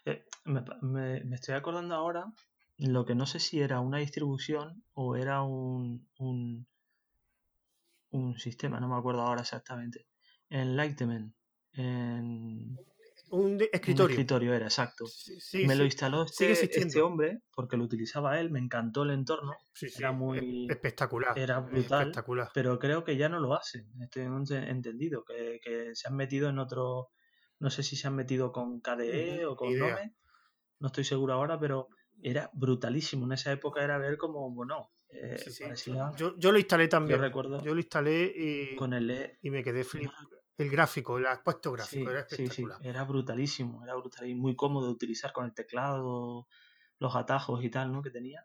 [0.05, 2.25] Eh, me, estoy acordando ahora
[2.77, 6.67] lo que no sé si era una distribución o era un, un,
[8.37, 10.07] sistema, no me acuerdo ahora exactamente.
[10.49, 11.33] Enlightenment.
[11.73, 12.77] En...
[13.29, 14.05] Un escritorio.
[14.05, 15.05] Un escritorio era, exacto.
[15.65, 19.55] me lo instaló este, este, hombre porque lo utilizaba él, me encantó el entorno.
[19.97, 20.67] era muy.
[20.69, 21.37] Espectacular.
[21.39, 22.01] Era brutal.
[22.01, 22.51] Espectacular.
[22.53, 23.89] Pero creo que ya no lo hacen.
[24.01, 25.23] Estoy entendido.
[25.23, 27.09] Que, que se han metido en otro
[27.64, 30.14] no sé si se han metido con KDE o con Nome.
[30.80, 31.88] No estoy seguro ahora, pero
[32.22, 33.26] era brutalísimo.
[33.26, 35.41] En esa época era ver como, bueno, eh,
[36.18, 37.18] yo, yo, lo instalé también.
[37.18, 37.64] Yo recuerdo.
[37.64, 40.11] Yo lo instalé y, con el e y me quedé flip.
[40.57, 42.86] El gráfico, el aspecto gráfico, era espectacular.
[42.86, 46.47] era brutalísimo, era brutal y muy cómodo de utilizar con el teclado,
[46.99, 48.01] los atajos y tal, ¿no?
[48.01, 48.43] Que tenía.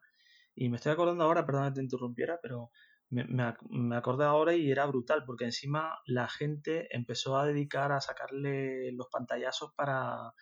[0.55, 2.71] Y me estoy acordando ahora, perdón que te interrumpiera, pero
[3.11, 3.25] me,
[3.71, 8.93] me, acordé ahora y era brutal, porque encima la gente empezó a dedicar a sacarle
[8.93, 10.35] los pantallazos para,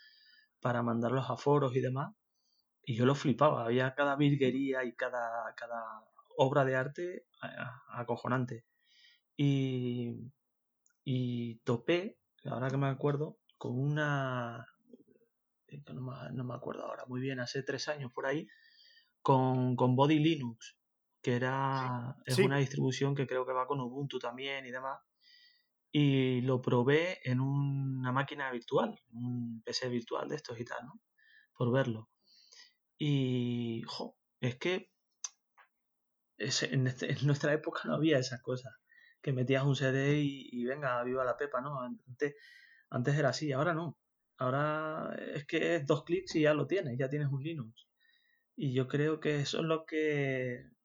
[0.61, 2.15] para mandarlos a foros y demás.
[2.83, 5.83] Y yo lo flipaba, había cada virguería y cada, cada
[6.37, 7.27] obra de arte
[7.89, 8.65] acojonante.
[9.37, 10.33] Y,
[11.05, 14.67] y topé, ahora que me acuerdo, con una...
[15.93, 18.49] No me, no me acuerdo ahora muy bien, hace tres años por ahí,
[19.21, 20.76] con, con Body Linux
[21.27, 25.01] que era es una distribución que creo que va con Ubuntu también y demás.
[25.91, 31.01] Y lo probé en una máquina virtual, un PC virtual de estos y tal, ¿no?
[31.53, 32.11] Por verlo.
[32.97, 34.93] Y, jo, es que
[36.37, 36.85] este, en,
[37.25, 38.73] nuestra época no había esas cosas.
[39.21, 41.81] Que metías un CD y, venga, viva la pepa, ¿no?
[41.81, 42.37] Antes,
[42.89, 43.99] antes era así, ahora no.
[44.39, 47.89] Ahora es que es dos clics y ya lo tienes, ya tienes un Linux.
[48.55, 50.76] Y yo creo que eso es lo que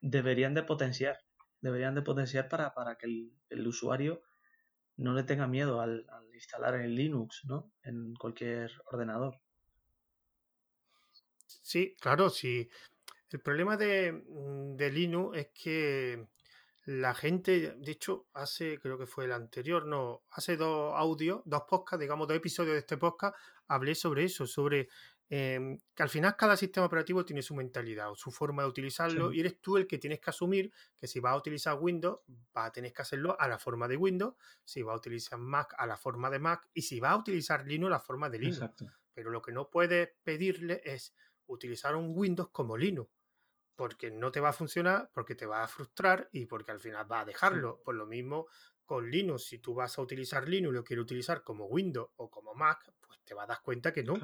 [0.00, 1.18] deberían de potenciar,
[1.60, 3.06] deberían de potenciar para, para que
[3.50, 4.22] el, usuario
[4.96, 7.72] no le tenga miedo al, instalar en Linux, ¿no?
[7.82, 9.40] En cualquier ordenador.
[11.46, 12.68] Sí, claro, sí.
[13.30, 16.28] El problema de, mm, de Linux es que
[16.88, 21.64] la gente, de hecho, hace, creo que fue el anterior, no, hace dos audios, dos
[21.68, 23.36] podcasts, digamos, dos episodios de este podcast,
[23.66, 24.88] hablé sobre eso, sobre
[25.30, 29.30] Em, que al final cada sistema operativo tiene su mentalidad o su forma de utilizarlo
[29.30, 32.68] y eres tú el que tienes que asumir que si vas a utilizar Windows, vas
[32.68, 35.86] a tener que hacerlo a la forma de Windows, si vas a utilizar Mac a
[35.86, 38.72] la forma de Mac y si vas a utilizar Linux a la forma de Linux.
[39.12, 41.14] Pero lo que no puedes pedirle es
[41.46, 43.10] utilizar un Windows como Linux,
[43.76, 47.10] porque no te va a funcionar, porque te va a frustrar y porque al final
[47.10, 47.82] va a dejarlo.
[47.84, 48.46] Por lo mismo,
[48.86, 52.30] con Linux, si tú vas a utilizar Linux y lo quieres utilizar como Windows o
[52.30, 54.14] como Mac, pues te vas a dar cuenta que no.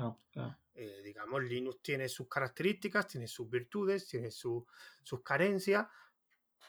[0.75, 4.65] Eh, digamos, Linux tiene sus características, tiene sus virtudes, tiene sus
[5.25, 5.87] carencias,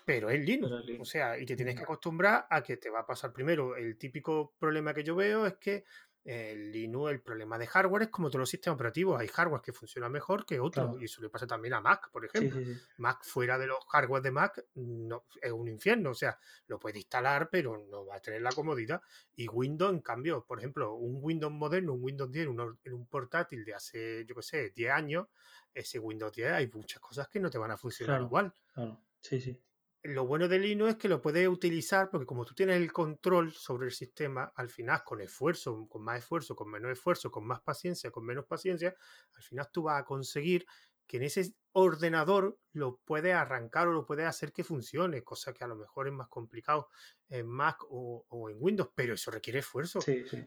[0.05, 0.71] pero es Linux.
[0.99, 3.75] O sea, y te tienes que acostumbrar a que te va a pasar primero.
[3.75, 5.85] El típico problema que yo veo es que
[6.25, 9.21] el Linux, el problema de hardware es como todos los sistemas operativos.
[9.21, 10.99] Hay hardware que funciona mejor que otros.
[10.99, 12.59] Y eso le pasa también a Mac, por ejemplo.
[12.97, 16.09] Mac fuera de los hardware de Mac no, es un infierno.
[16.09, 19.01] O sea, lo puedes instalar, pero no va a tener la comodidad.
[19.35, 22.47] Y Windows, en cambio, por ejemplo, un Windows moderno, un Windows 10
[22.83, 25.27] en un portátil de hace, yo qué sé, 10 años,
[25.75, 28.51] ese Windows 10 hay muchas cosas que no te van a funcionar igual.
[28.73, 28.99] Claro.
[29.21, 29.61] Sí, sí
[30.05, 33.51] lo bueno de Linux es que lo puedes utilizar porque como tú tienes el control
[33.51, 37.61] sobre el sistema, al final con esfuerzo, con más esfuerzo, con menos esfuerzo, con más
[37.61, 38.95] paciencia, con menos paciencia,
[39.33, 40.65] al final tú vas a conseguir
[41.07, 45.63] que en ese ordenador lo puedes arrancar o lo puedes hacer que funcione, cosa que
[45.63, 46.87] a lo mejor es más complicado
[47.27, 49.99] en Mac o, en Windows, pero eso requiere esfuerzo.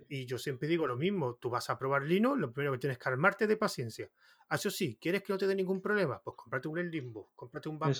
[0.09, 2.99] Y yo siempre digo lo mismo, tú vas a probar Linux, lo primero que tienes
[2.99, 4.11] que armarte de paciencia.
[4.49, 6.23] Ah, eso sí, ¿quieres que no te dé ningún problema?
[6.23, 7.95] Pues cómprate un Limbo, cómprate un Mac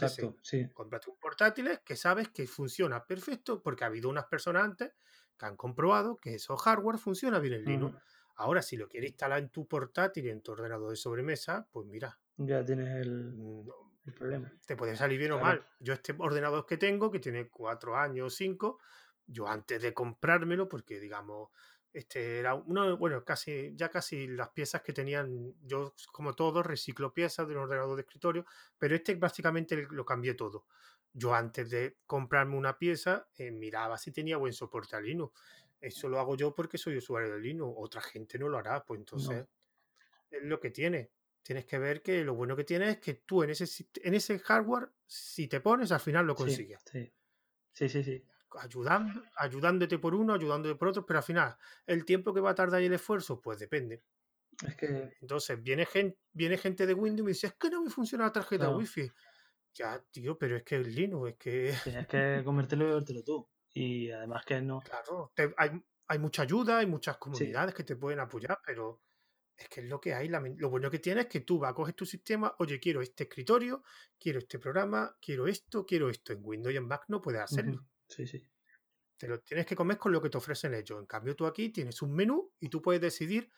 [0.73, 4.95] cómprate un portátil que sabes que funciona perfecto porque ha habido unas personas antes
[5.37, 7.99] que han comprobado que eso hardware funciona bien en Linux.
[8.37, 12.19] Ahora, si lo quieres instalar en tu portátil en tu ordenador de sobremesa, pues mira,
[12.39, 13.35] ya tienes el,
[14.17, 14.51] problema.
[14.65, 15.67] Te puede salir bien o mal.
[15.81, 18.79] Yo este ordenador que tengo, que tiene cuatro años o cinco,
[19.27, 21.51] yo antes de comprármelo, porque digamos,
[21.93, 27.13] este era uno, bueno, casi, ya casi las piezas que tenían, yo como todo reciclo
[27.13, 28.47] piezas de un ordenador de escritorio,
[28.79, 30.67] pero este básicamente lo cambié todo.
[31.13, 35.39] Yo antes de comprarme una pieza, eh, miraba si tenía buen soporte a Linux.
[35.81, 37.75] Eso lo hago yo porque soy usuario de Linux.
[37.77, 39.47] Otra gente no lo hará, pues entonces
[40.31, 41.11] es lo que tiene
[41.43, 43.65] tienes que ver que lo bueno que tiene es que tú en ese,
[44.03, 46.81] en ese hardware, si te pones, al final lo consigues.
[46.91, 47.13] Sí,
[47.73, 48.03] sí, sí.
[48.03, 48.25] sí,
[48.61, 52.55] Ayudando, ayudándote por uno, ayudándote por otro, pero al final, el tiempo que va a
[52.55, 54.03] tardar y el esfuerzo, pues depende.
[54.67, 55.17] Es que...
[55.21, 58.25] Entonces, viene gente, viene gente de Windows y me dice, es que no me funciona
[58.25, 59.11] la tarjeta Wi-Fi.
[59.75, 61.75] Ya, tío, pero es que es Linux, es que...
[61.85, 63.49] Tienes que comértelo y vértelo tú.
[63.75, 64.81] Y además que no...
[64.81, 65.71] Claro, hay,
[66.09, 69.03] hay mucha ayuda, hay muchas comunidades que te pueden apoyar, pero
[69.59, 70.29] es que es lo que hay.
[70.29, 73.25] lo bueno que tienes es que tú vas a coger tu sistema, oye, quiero este
[73.25, 73.83] escritorio,
[74.19, 76.33] quiero este programa, quiero esto, quiero esto.
[76.33, 77.85] En Windows y en Mac no puedes hacerlo.
[78.07, 78.41] Sí, sí.
[79.17, 81.01] Te lo tienes que comer con lo que te ofrecen ellos.
[81.01, 83.51] En cambio, tú aquí tienes un menú y tú puedes decidir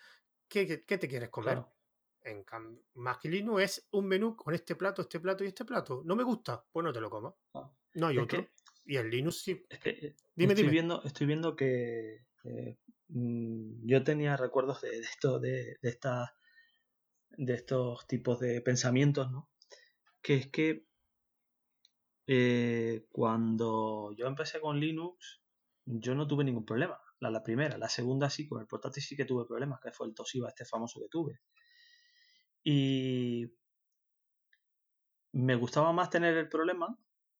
[0.49, 1.63] qué, te quieres comer.
[2.23, 5.67] En cambio, Mac y Linux es un menú con este plato, este plato y este
[5.67, 6.03] plato.
[6.05, 6.65] ¿No me gusta?
[6.73, 7.35] Pues no te lo comas.
[7.55, 7.71] Ah.
[7.95, 8.47] No hay otro.
[8.87, 9.67] y el Linux sí.
[9.69, 12.79] Es que eh, dime, estoy, Viendo, estoy viendo que eh,
[13.13, 14.91] yo tenía recuerdos de,
[15.41, 15.99] de, de,
[17.31, 19.49] de estos tipos de pensamientos, ¿no?
[20.23, 20.87] Que es que
[22.27, 25.43] eh, cuando yo empecé con Linux,
[25.85, 27.01] yo no tuve ningún problema.
[27.19, 30.07] La, la, primera, la segunda sí, con el portátil sí que tuve problemas, que fue
[30.07, 31.41] el Toshiba este famoso que tuve.
[32.63, 33.53] Y
[35.33, 36.97] me gustaba más tener el problema,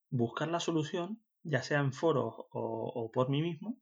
[0.09, 3.79] buscar la solución, ya sea en foros o por mí mismo,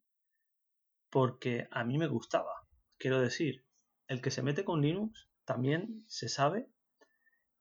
[1.10, 2.68] porque a mí me gustaba.
[2.97, 3.66] Quiero decir,
[4.07, 6.70] el que se mete con Linux también se sabe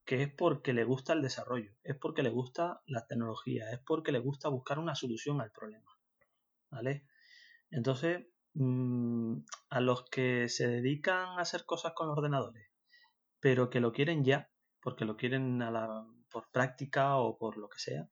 [0.04, 4.10] que es porque le gusta el desarrollo, es porque le gusta la tecnología, es porque
[4.10, 5.92] le gusta buscar una solución al problema.
[6.70, 7.06] ¿Vale?
[7.70, 12.68] Entonces, mm, a los que se dedican a hacer cosas con ordenadores,
[13.40, 15.62] pero que lo quieren ya, porque lo quieren
[16.30, 18.08] por práctica o por lo que sea,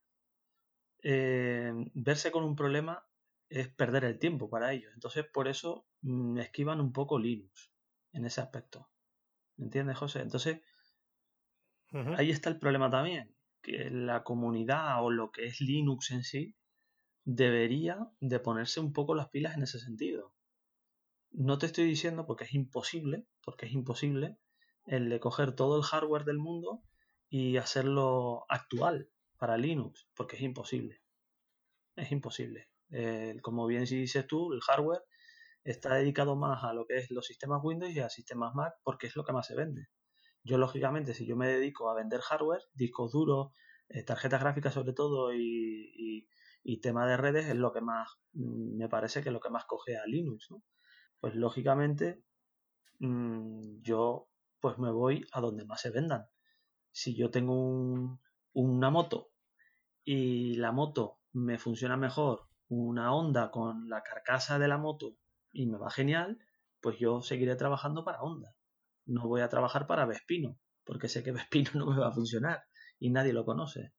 [1.03, 3.07] eh, verse con un problema
[3.49, 4.93] es perder el tiempo para ellos.
[4.95, 7.73] Entonces, por eso mm, esquivan un poco Linux
[8.13, 8.91] en ese aspecto.
[9.57, 10.21] ¿Me entiendes, José?
[10.21, 10.61] Entonces,
[12.17, 16.57] ahí está el problema también, que la comunidad o lo que es Linux en sí
[17.25, 20.35] debería de ponerse un poco las pilas en ese sentido.
[21.31, 24.39] No te estoy diciendo porque es imposible, porque es imposible
[24.85, 26.83] el de coger todo el hardware del mundo
[27.29, 31.03] y hacerlo actual para Linux, porque es imposible.
[31.97, 32.69] Es imposible
[33.43, 35.03] como bien dices tú, el hardware
[35.65, 39.09] está dedicado más a lo que es los sistemas Windows y a sistemas Mac porque
[39.09, 39.89] es lo que más se vende.
[40.45, 43.53] Yo, lógicamente, si yo me dedico a vender hardware, discos duros,
[43.89, 46.29] eh, tarjetas gráficas sobre todo y,
[46.63, 49.51] y, tema de redes es lo que más, mm, me parece que es lo que
[49.51, 50.49] más coge a Linux,
[51.21, 52.23] Pues lógicamente
[53.01, 54.29] mm, yo
[54.61, 56.27] pues me voy a donde más se vendan.
[56.93, 58.19] Si yo tengo
[58.53, 59.31] una moto
[60.05, 65.17] y la moto me funciona mejor una Honda con la carcasa de la moto
[65.53, 66.39] y me va genial,
[66.81, 68.55] pues yo seguiré trabajando para Honda.
[69.05, 72.65] No voy a trabajar para Vespino, porque sé que Vespino no me va a funcionar
[72.99, 73.93] y nadie lo conoce.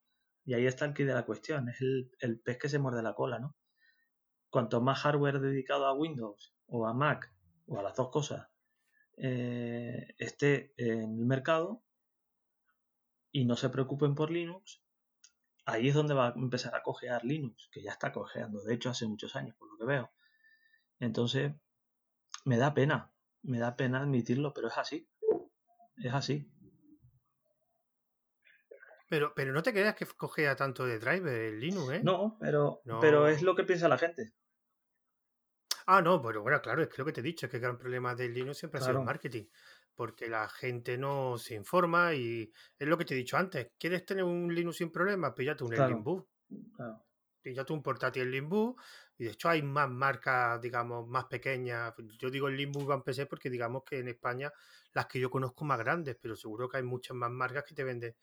[0.45, 3.03] Y ahí está el kit de la cuestión, es el, el pez que se muerde
[3.03, 3.55] la cola, ¿no?
[4.49, 7.33] Cuanto más hardware dedicado a Windows o a Mac
[7.65, 8.47] o a las dos cosas
[9.17, 11.83] eh, esté en el mercado
[13.31, 14.83] y no se preocupen por Linux,
[15.67, 18.89] ahí es donde va a empezar a cojear Linux, que ya está cojeando, de hecho
[18.89, 20.11] hace muchos años, por lo que veo.
[20.99, 21.53] Entonces,
[22.45, 23.11] me da pena,
[23.43, 25.09] me da pena admitirlo, pero es así.
[25.97, 26.49] Es así.
[29.09, 32.01] Pero, pero no te creas que cogea tanto de driver el Linux, ¿eh?
[32.03, 34.33] No, pero, pero es lo que piensa la gente.
[35.85, 37.63] Ah, no, pero bueno, claro, es que lo que te he dicho es que el
[37.63, 39.45] gran problema del Linux siempre ha sido el marketing.
[39.97, 43.71] Porque la gente no se informa y es lo que te he dicho antes.
[43.79, 45.33] ¿Quieres tener un Linux sin problemas?
[45.33, 45.95] Píllate un claro.
[45.95, 46.29] Limbo.
[46.75, 47.03] Claro.
[47.41, 48.77] Píllate un portátil Limbo.
[49.17, 51.95] Y de hecho hay más marcas, digamos, más pequeñas.
[52.19, 54.53] Yo digo el Limbo en PC porque digamos que en España
[54.93, 57.83] las que yo conozco más grandes, pero seguro que hay muchas más marcas que te
[57.83, 58.15] venden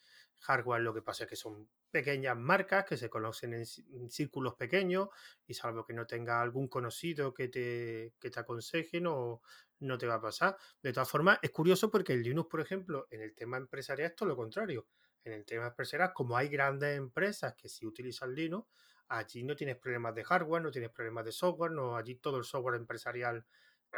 [0.42, 0.82] hardware.
[0.82, 3.64] Lo que pasa es que son pequeñas marcas que se conocen en,
[4.10, 5.08] círculos pequeños
[5.46, 9.42] y salvo que no tenga algún conocido que te, que te aconseje, no,
[9.80, 10.56] no te va a pasar.
[10.82, 14.16] De todas formas, es curioso porque el Linux, por ejemplo, en el tema empresarial es
[14.16, 14.86] todo lo contrario.
[15.24, 18.68] En el tema empresarial, como hay grandes empresas que sí utilizan Linux,
[19.08, 22.44] allí no tienes problemas de hardware, no tienes problemas de software, no, allí todo el
[22.44, 23.44] software empresarial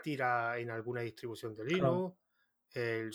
[0.02, 2.16] tira en alguna distribución de Linux
[2.76, 3.10] el,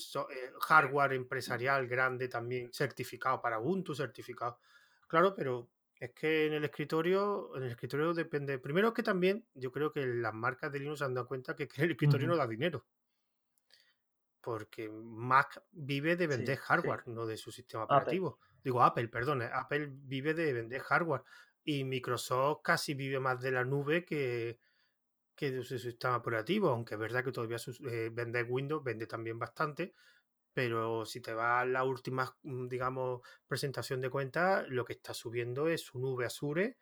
[0.60, 4.60] hardware empresarial grande también certificado para Ubuntu, certificado.
[5.08, 5.70] Claro, pero
[6.02, 8.58] es que en el escritorio, en el escritorio depende.
[8.58, 11.70] Primero que también yo creo que las marcas de Linux se han dado cuenta que,
[11.76, 12.88] el escritorio no da dinero.
[14.42, 18.40] Porque Mac vive de vender hardware, no de su sistema operativo.
[18.64, 21.22] Digo Apple, perdón, Apple vive de vender hardware.
[21.64, 24.58] Y Microsoft casi vive más de la nube que,
[25.36, 27.58] que de su sistema operativo, aunque es verdad que todavía
[27.92, 29.94] eh, vende Windows, vende también bastante,
[30.54, 35.14] pero si te vas a la última, mm, digamos, presentación de cuentas, lo que está
[35.14, 36.78] subiendo es un V Azure,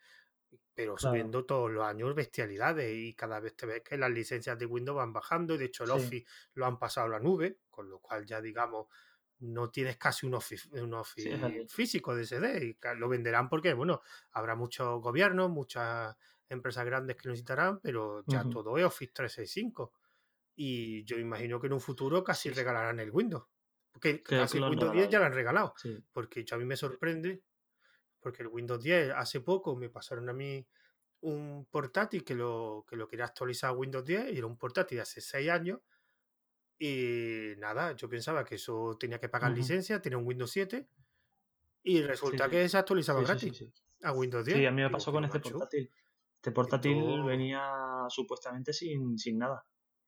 [0.74, 4.66] pero subiendo todos los años bestialidades y cada vez te ves que las licencias de
[4.66, 7.88] Windows van bajando y de hecho el Office lo han pasado a la nube, con
[7.88, 8.86] lo cual ya digamos
[9.40, 14.02] no tienes casi un Office, un office físico de SD y lo venderán porque, bueno,
[14.32, 16.16] habrá muchos gobiernos, muchas
[16.48, 19.92] empresas grandes que necesitarán, pero ya todo es Office 365.
[20.56, 23.44] Y yo imagino que en un futuro casi regalarán el Windows.
[23.92, 25.74] Porque el Windows 10 ya lo han regalado.
[26.12, 27.42] Porque a mí me sorprende,
[28.20, 30.66] porque el Windows 10 hace poco me pasaron a mí
[31.22, 34.96] un portátil que lo, que lo quería actualizar a Windows 10 y era un portátil
[34.96, 35.80] de hace 6 años.
[36.78, 40.88] Y nada, yo pensaba que eso tenía que pagar licencia, tenía un Windows 7
[41.82, 43.64] y resulta que se actualizaba gratis
[44.02, 44.56] a Windows 10.
[44.56, 45.90] Sí, a mí me pasó con este portátil.
[46.36, 49.66] Este portátil venía supuestamente sin, sin nada.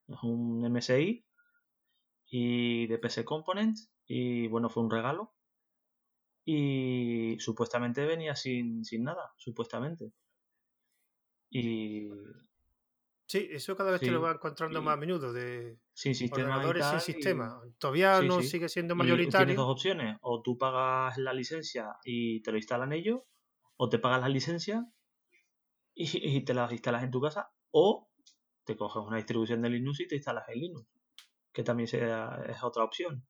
[0.08, 1.22] Es un MSI
[2.34, 3.76] y de PC Component
[4.06, 5.34] y bueno, fue un regalo.
[6.46, 10.12] Y supuestamente venía sin, sin nada, supuestamente.
[11.50, 12.08] Y...
[13.26, 16.86] Sí, eso cada vez te lo va encontrando más a menudo de sin sistema ordenadores
[16.86, 17.60] sin sistema.
[17.78, 19.46] Todavía no sigue siendo mayoritario.
[19.46, 23.20] tienes dos opciones, o tú pagas la licencia y te lo instalan ellos,
[23.76, 24.86] o te pagas la licencia
[25.94, 28.10] y, te las instalas en tu casa o
[28.64, 30.88] te coges una distribución de Linux y te instalas en Linux,
[31.52, 33.26] que también sea, es otra opción.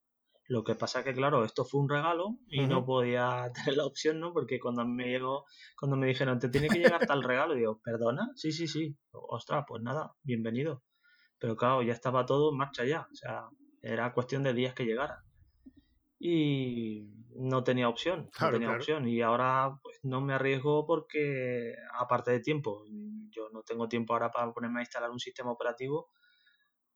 [0.49, 4.20] Lo que pasa que, claro, esto fue un regalo y no podía tener la opción,
[4.20, 4.33] ¿no?
[4.33, 5.45] Porque cuando me llegó,
[5.79, 8.31] cuando me dijeron, te tiene que llegar tal regalo, digo, ¿perdona?
[8.35, 8.97] Sí, sí, sí.
[9.12, 10.83] Ostras, pues nada, bienvenido.
[11.39, 13.09] Pero claro, ya estaba todo en marcha ya.
[13.11, 13.49] O sea,
[13.81, 15.25] era cuestión de días que llegara
[16.25, 22.31] y no tenía opción, no tenía opción y ahora pues no me arriesgo porque aparte
[22.31, 22.85] de tiempo,
[23.31, 26.11] yo no tengo tiempo ahora para ponerme a instalar un sistema operativo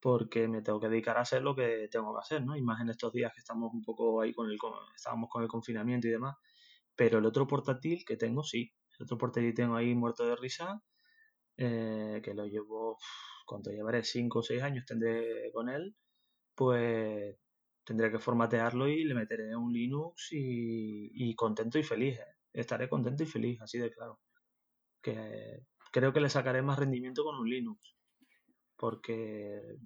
[0.06, 2.56] porque me tengo que dedicar a hacer lo que tengo que hacer, ¿no?
[2.56, 4.56] Y más en estos días que estamos un poco ahí con el
[4.94, 6.36] estábamos con el confinamiento y demás,
[6.94, 10.36] pero el otro portátil que tengo sí, el otro portátil que tengo ahí muerto de
[10.36, 10.80] risa
[11.56, 12.98] eh, que lo llevo
[13.46, 15.96] cuando llevaré 5 o 6 años tendré con él,
[16.54, 17.36] pues
[17.82, 22.20] tendré que formatearlo y le meteré un Linux y, contento y feliz.
[22.20, 22.36] ¿eh?
[22.52, 24.20] Estaré contento y feliz, así de claro.
[25.02, 27.96] Que creo que le sacaré más rendimiento con un Linux.
[28.76, 29.78] Porque.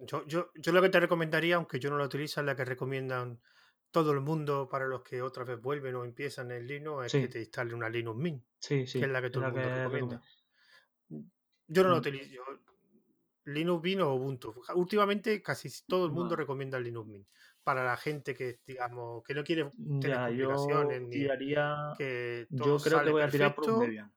[0.00, 2.64] Yo, yo, yo lo que te recomendaría, aunque yo no lo utilizo, es la que
[2.64, 3.40] recomiendan
[3.90, 7.28] todo el mundo para los que otra vez vuelven o empiezan en Linux, es que
[7.28, 8.44] te instale una Linux Mint.
[8.60, 8.98] Sí, sí.
[8.98, 10.22] Que es la que todo el mundo recomienda.
[11.66, 11.98] Yo no lo mm.
[11.98, 12.42] utilizo.
[13.44, 14.62] Linux Mint o Ubuntu.
[14.74, 17.28] Últimamente casi todo el mundo recomienda Linux Mint.
[17.62, 19.70] Para la gente que, digamos, que no quiere
[20.00, 21.26] tener complicaciones ni
[21.98, 24.12] que yo creo que voy a tirar por un Debian.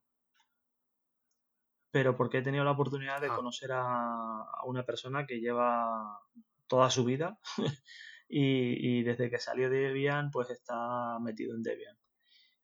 [1.92, 3.36] Pero porque he tenido la oportunidad de ah.
[3.36, 6.20] conocer a, una persona que lleva
[6.68, 7.38] toda su vida
[8.30, 11.98] y, desde que salió de Debian, pues está metido en Debian.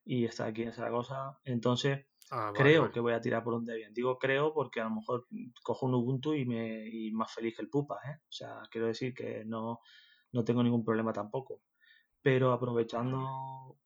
[0.06, 1.38] Y está aquí en Zaragoza.
[1.44, 3.94] Entonces, ah, creo que voy a tirar por un Debian.
[3.94, 5.28] Digo creo porque a lo mejor
[5.62, 8.20] cojo un Ubuntu y me y más feliz que el pupa, ¿eh?
[8.22, 9.82] O sea, quiero decir que no,
[10.32, 11.62] no tengo ningún problema tampoco.
[12.22, 13.78] Pero aprovechando...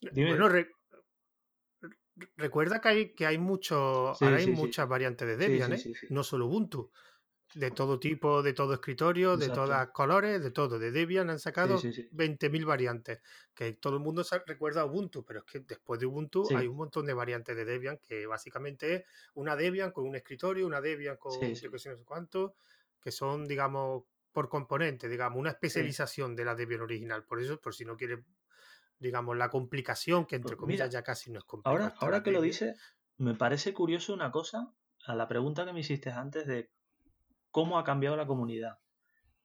[0.00, 0.48] Bueno,
[2.36, 5.82] recuerda que hay, que hay mucho, ahora hay muchas variantes de Debian, ¿eh?
[6.10, 6.90] No solo Ubuntu
[7.54, 10.78] de todo tipo, de todo escritorio, de todas colores, de todo.
[10.78, 13.20] De Debian han sacado 20.000 variantes.
[13.54, 17.06] Que todo el mundo recuerda Ubuntu, pero es que después de Ubuntu hay un montón
[17.06, 19.04] de variantes de Debian que básicamente es
[19.34, 22.54] una Debian con un escritorio, una Debian con yo no sé cuánto,
[23.00, 27.24] que son, digamos, por componente, digamos, una especialización de la Debian original.
[27.24, 28.24] Por eso, por si no quiere,
[28.98, 31.86] digamos, la complicación, que entre pues comillas ya casi no es complicada.
[31.86, 32.74] Ahora, ahora que lo dice,
[33.16, 34.72] me parece curioso una cosa
[35.06, 36.70] a la pregunta que me hiciste antes de
[37.50, 38.78] cómo ha cambiado la comunidad.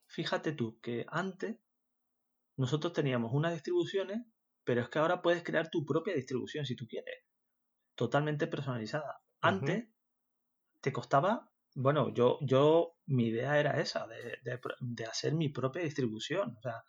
[0.08, 1.58] Fíjate tú que antes
[2.56, 4.22] nosotros teníamos unas distribuciones,
[4.64, 7.26] pero es que ahora puedes crear tu propia distribución si tú quieres.
[7.96, 9.22] Totalmente personalizada.
[9.42, 9.88] Antes
[10.82, 16.56] te costaba, bueno, yo, yo, mi idea era esa, de, hacer mi propia distribución.
[16.58, 16.84] O sea,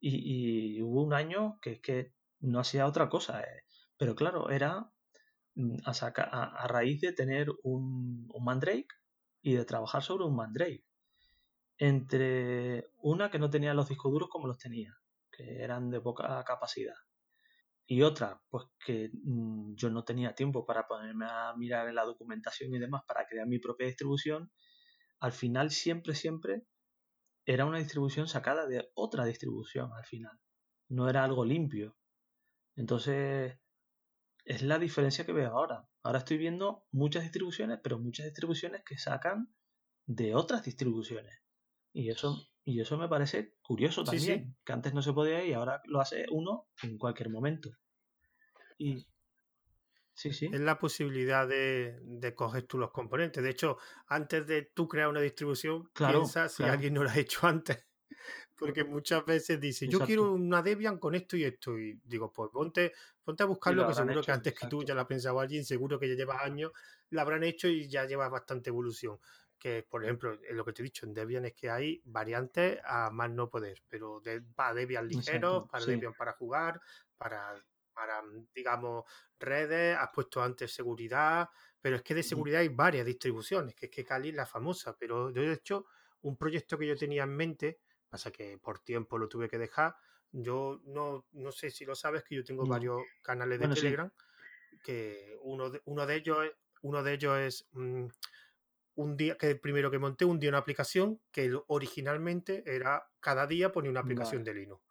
[0.00, 3.40] y, hubo un año que que no hacía otra cosa.
[3.42, 3.64] Eh.
[3.96, 4.90] Pero claro, era
[5.54, 8.94] mm, a, raíz de tener un, un Mandrake
[9.42, 10.84] y de trabajar sobre un Mandrake.
[11.78, 14.96] Entre una que no tenía los discos duros como los tenía,
[15.30, 16.96] que eran de poca capacidad.
[17.86, 22.04] Y otra, pues que mm, yo no tenía tiempo para ponerme a mirar en la
[22.04, 24.50] documentación y demás para crear mi propia distribución.
[25.20, 26.66] Al final, siempre, siempre
[27.48, 30.38] era una distribución sacada de otra distribución al final.
[30.90, 31.96] No era algo limpio.
[32.76, 33.58] Entonces,
[34.44, 35.88] es la diferencia que veo ahora.
[36.02, 39.48] Ahora estoy viendo muchas distribuciones, pero muchas distribuciones que sacan
[40.06, 41.42] de otras distribuciones.
[41.94, 45.80] Y eso, y eso me parece curioso también, que antes no se podía y ahora
[45.86, 47.70] lo hace uno en cualquier momento.
[48.76, 49.06] Y
[50.18, 50.50] Sí, sí.
[50.52, 53.40] Es la posibilidad de, de, coger tú los componentes.
[53.40, 57.46] De hecho, antes de tú crear una distribución, piensa si alguien no lo ha hecho
[57.46, 57.86] antes.
[58.58, 61.78] Porque muchas veces dice, yo quiero una Debian con esto y esto.
[61.78, 62.92] Y digo, pues ponte,
[63.22, 66.00] ponte a buscarlo, que seguro que antes que tú ya lo ha pensado alguien, seguro
[66.00, 66.72] que ya llevas años,
[67.10, 69.20] la habrán hecho y ya llevas bastante evolución.
[69.56, 73.10] Que, por ejemplo, lo que te he dicho en Debian es que hay variantes a
[73.12, 76.80] más no poder, pero de, para Debian ligeros, para Debian para jugar,
[77.16, 77.54] para,
[77.98, 78.22] para,
[78.54, 79.04] digamos,
[79.40, 81.48] redes, has puesto antes seguridad,
[81.80, 84.96] pero es que de seguridad hay varias distribuciones, que es que Kali es la famosa,
[84.96, 85.86] pero yo he hecho
[86.22, 89.94] un proyecto que yo tenía en mente Pasa que por tiempo lo tuve que dejar.
[90.32, 94.10] Yo no, no sé si lo sabes, que yo tengo varios canales de Telegram,
[94.82, 98.06] que uno de, uno de ellos es, uno de ellos es mm,
[98.94, 103.46] un día, que el primero que monté, un día una aplicación que originalmente era cada
[103.46, 104.87] día ponía una aplicación de Linux.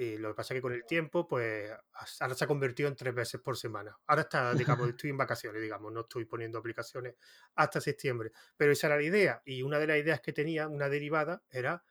[0.00, 1.72] Y lo que pasa es que con el tiempo, pues
[2.20, 3.98] ahora se ha convertido en tres veces por semana.
[4.06, 7.16] Ahora está, digamos, estoy en vacaciones, digamos, no estoy poniendo aplicaciones
[7.56, 8.30] hasta septiembre.
[8.56, 9.42] Pero esa era la idea.
[9.44, 11.82] Y una de las ideas que tenía, una derivada, era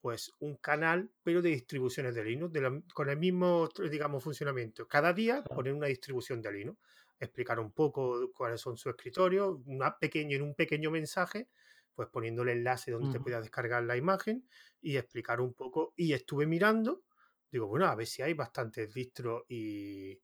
[0.00, 2.52] pues un canal, pero de distribuciones de Linux,
[2.92, 4.88] con el mismo, digamos, funcionamiento.
[4.88, 6.80] Cada día poner una distribución de Linux,
[7.20, 11.46] explicar un poco cuáles son sus escritorios, una pequeño, en un pequeño mensaje,
[11.94, 14.48] pues poniendo el enlace donde te pueda descargar la imagen
[14.80, 15.94] y explicar un poco.
[15.94, 17.04] Y estuve mirando,
[17.52, 20.18] digo, bueno, a ver si hay bastantes distros y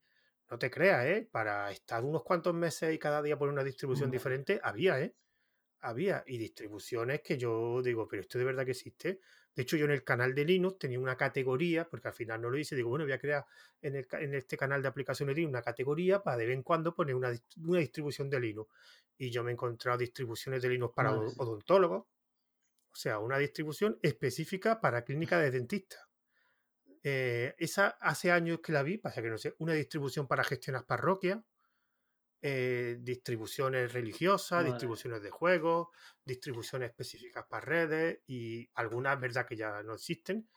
[0.50, 1.28] no te creas, ¿eh?
[1.30, 5.14] Para estar unos cuantos meses y cada día poner una distribución diferente, había, ¿eh?
[5.80, 6.24] Había.
[6.26, 9.20] Y distribuciones que yo digo, pero esto de verdad que existe.
[9.54, 12.48] De hecho, yo en el canal de Linux tenía una categoría, porque al final no
[12.48, 13.44] lo hice, digo, bueno, voy a crear
[13.82, 17.30] en, este canal de aplicaciones Linux una categoría para de vez en cuando poner una,
[17.56, 18.72] distribución de Linux.
[19.18, 22.06] Y yo me he encontrado distribuciones de Linux para odontólogos,
[22.90, 26.07] o sea, una distribución específica para clínica de dentista.
[27.02, 30.86] Eh, esa hace años que la vi, pasa que no sé, una distribución para gestionar
[30.86, 31.38] parroquias,
[32.40, 35.88] eh, distribuciones religiosas, distribuciones de juegos,
[36.24, 40.48] distribuciones específicas para redes y algunas, verdad, que ya no existen,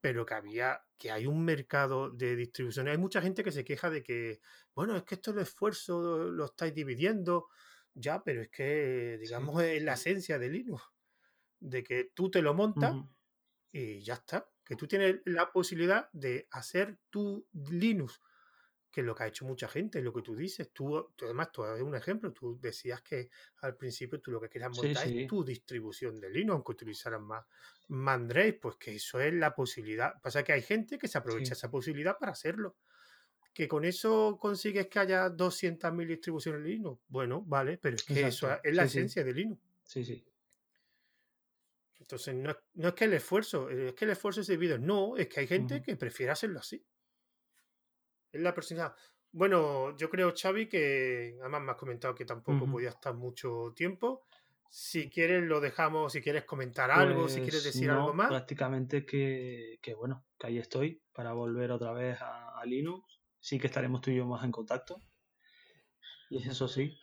[0.00, 2.92] pero que había, que hay un mercado de distribuciones.
[2.92, 4.40] Hay mucha gente que se queja de que,
[4.74, 7.48] bueno, es que esto el esfuerzo lo estáis dividiendo,
[7.94, 10.82] ya, pero es que, digamos, es la esencia de Linux,
[11.58, 12.94] de que tú te lo montas
[13.72, 18.20] y ya está, que tú tienes la posibilidad de hacer tu Linux
[18.88, 20.70] que es lo que ha hecho mucha gente, lo que tú dices.
[20.72, 22.32] Tú, además, tú un ejemplo.
[22.32, 23.30] Tú decías que
[23.62, 27.44] al principio tú lo que querías montar es tu distribución de Linux, aunque utilizaran más
[27.88, 30.20] Mandrake, pues que eso es la posibilidad.
[30.20, 32.76] Pasa que hay gente que se aprovecha esa posibilidad para hacerlo.
[33.52, 37.00] Que con eso consigues que haya 200.000 distribuciones de Linux.
[37.08, 39.60] Bueno, vale, pero es que eso es la esencia de Linux.
[39.82, 40.24] Sí, sí.
[42.00, 44.78] Entonces, no, no, es que el esfuerzo, es que el esfuerzo es debido.
[44.78, 46.84] No, es que hay gente que prefiere hacerlo así.
[48.32, 48.96] Es la personalidad.
[49.32, 54.26] Bueno, yo creo, Xavi, que además me has comentado que tampoco podía estar mucho tiempo.
[54.68, 58.28] Si quieres, lo dejamos, si quieres comentar algo, si quieres pues decir algo más.
[58.28, 63.20] Prácticamente que, que, bueno, que ahí estoy para volver otra vez a, a Linux.
[63.38, 65.00] Sí que estaremos tú y yo más en contacto.
[66.28, 66.96] Y eso sí,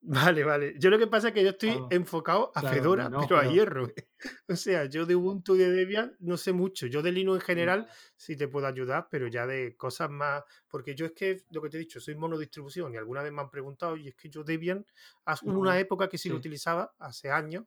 [0.00, 0.74] Vale, vale.
[0.78, 3.88] Yo lo que pasa es que yo estoy enfocado a Fedora, pero, a hierro.
[4.48, 6.86] o sea, yo de Ubuntu y de Debian no sé mucho.
[6.86, 7.46] Yo de Linux en mm.
[7.46, 10.44] general sí te puedo ayudar, pero ya de cosas más.
[10.68, 13.40] Porque yo es que, lo que te he dicho, soy monodistribución y alguna vez me
[13.40, 14.86] han preguntado, y es que yo Debian,
[15.24, 17.64] hace una época que sí, lo utilizaba, hace años,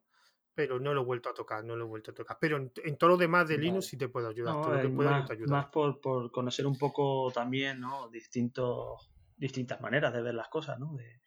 [0.55, 2.37] pero no lo he vuelto a tocar, no lo he vuelto a tocar.
[2.39, 4.61] Pero en, todo lo demás de Linux sí te puedo ayudar.
[4.61, 5.49] todo lo que pueda más, te ayudar.
[5.49, 8.07] Más por, por, conocer un poco también, ¿no?
[8.09, 10.93] Distintos, distintas maneras de ver las cosas, ¿no?
[10.95, 11.21] De,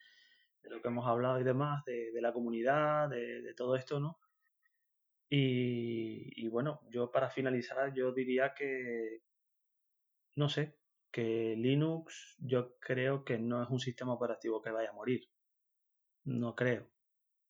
[0.62, 4.18] de lo que hemos hablado y demás, de, la comunidad, de, todo esto, ¿no?
[5.28, 9.22] Y, bueno, yo para finalizar, yo diría que,
[10.36, 10.76] no sé,
[11.10, 15.28] que Linux yo creo que no es un sistema operativo que vaya a morir.
[16.24, 16.90] No creo.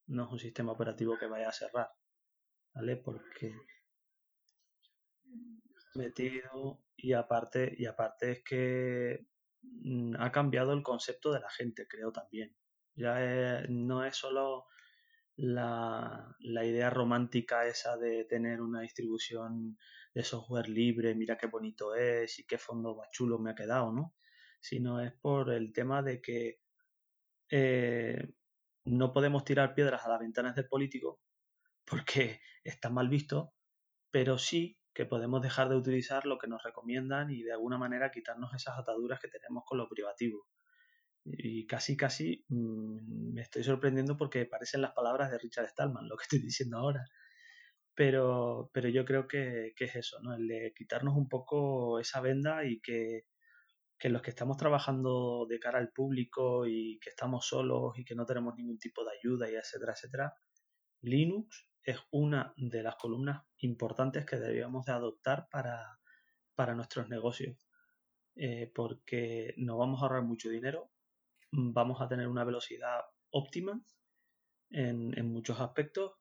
[0.06, 1.90] No es un sistema operativo que vaya a cerrar.
[2.74, 2.96] ¿Vale?
[2.96, 3.52] Porque
[5.94, 9.26] metido y aparte y aparte es que
[9.62, 12.54] mm, ha cambiado el concepto de la gente, creo también.
[12.94, 14.66] Ya no es solo
[15.36, 19.78] la, idea romántica esa de tener una distribución
[20.14, 23.92] de software libre, mira qué bonito es y qué fondo más chulo me ha quedado,
[23.92, 24.14] ¿no?
[24.60, 26.60] Sino es por el tema de que
[27.50, 28.34] eh,
[28.84, 31.20] no podemos tirar piedras a las ventanas del político
[31.84, 33.54] porque está mal visto,
[34.10, 38.10] pero sí que podemos dejar de utilizar lo que nos recomiendan y de alguna manera
[38.10, 40.46] quitarnos esas ataduras que tenemos con lo privativo.
[41.24, 46.16] Y casi, casi mm, me estoy sorprendiendo porque parecen las palabras de Richard Stallman, lo
[46.16, 47.04] que estoy diciendo ahora.
[47.94, 50.34] Pero, pero yo creo que, es eso, ¿no?
[50.34, 53.26] El de quitarnos un poco esa venda y que,
[53.98, 58.14] que los que estamos trabajando de cara al público y que estamos solos y que
[58.14, 60.34] no tenemos ningún tipo de ayuda y etcétera, etcétera,
[61.02, 65.98] Linux es una de las columnas importantes que debíamos de adoptar para,
[66.54, 67.56] para nuestros negocios.
[68.34, 70.90] Eh, porque nos vamos a ahorrar mucho dinero,
[71.52, 73.80] vamos a tener una velocidad óptima
[74.70, 76.14] en, muchos aspectos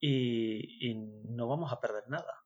[0.00, 0.94] y,
[1.28, 2.44] no vamos a perder nada.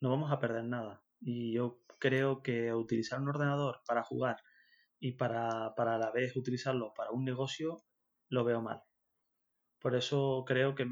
[0.00, 1.02] No vamos a perder nada.
[1.20, 4.36] Y yo creo que utilizar un ordenador para jugar
[4.98, 7.82] y para, a la vez utilizarlo para un negocio
[8.28, 8.82] lo veo mal.
[9.80, 10.86] Por eso creo que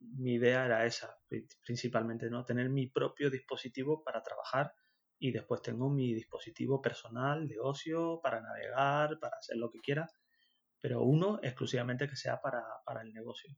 [0.00, 1.18] mi idea era esa,
[1.64, 2.44] principalmente, ¿no?
[2.44, 4.72] Tener mi propio dispositivo para trabajar
[5.18, 10.08] y después tengo mi dispositivo personal de ocio para navegar, para hacer lo que quiera,
[10.80, 12.62] pero uno exclusivamente que sea para,
[13.02, 13.56] el negocio.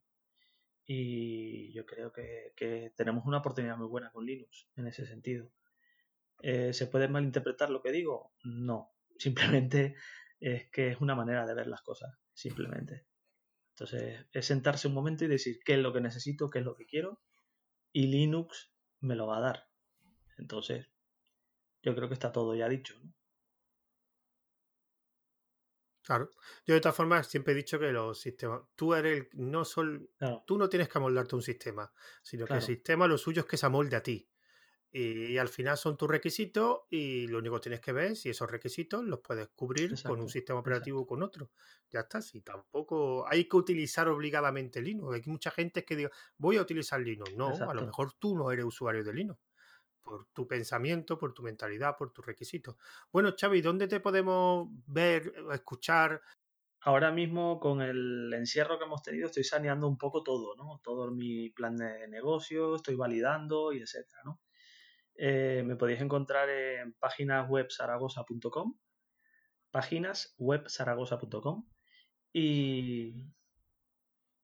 [0.86, 5.50] Y yo creo que, tenemos una oportunidad muy buena con Linux en ese sentido.
[6.42, 8.32] Eh, ¿Se puede malinterpretar lo que digo?
[8.44, 9.96] No, simplemente
[10.40, 13.06] es que es una manera de ver las cosas, simplemente.
[13.74, 16.76] Entonces, es sentarse un momento y decir qué es lo que necesito, qué es lo
[16.76, 17.20] que quiero,
[17.92, 19.68] y Linux me lo va a dar.
[20.38, 20.89] Entonces,
[21.82, 22.94] yo creo que está todo ya dicho.
[23.02, 23.12] ¿no?
[26.02, 26.30] Claro.
[26.66, 30.10] Yo de todas formas siempre he dicho que los sistemas, tú eres no sol,
[30.46, 33.56] tú no tienes que amoldarte un sistema, sino que el sistema lo suyo es que
[33.56, 34.28] se amolde a ti.
[34.92, 38.30] Y, al final son tus requisitos y lo único que tienes que ver es si
[38.30, 41.52] esos requisitos los puedes cubrir con un sistema operativo o con otro.
[41.90, 45.14] Ya está, si tampoco hay que utilizar obligadamente Linux.
[45.14, 47.32] Hay mucha gente que diga, voy a utilizar Linux.
[47.36, 49.40] No, a lo mejor tú no eres usuario de Linux
[50.02, 52.76] por tu pensamiento, por tu mentalidad, por tus requisitos.
[53.12, 56.20] Bueno, Xavi, ¿dónde te podemos ver, escuchar?
[56.82, 60.80] Ahora mismo con el encierro que hemos tenido estoy saneando un poco todo, ¿no?
[60.82, 64.40] Todo mi plan de negocio, estoy validando y etcétera, ¿no?
[65.14, 68.78] Eh, me podéis encontrar en páginas web zaragoza.com,
[69.70, 71.68] páginas web zaragoza.com
[72.32, 73.26] y...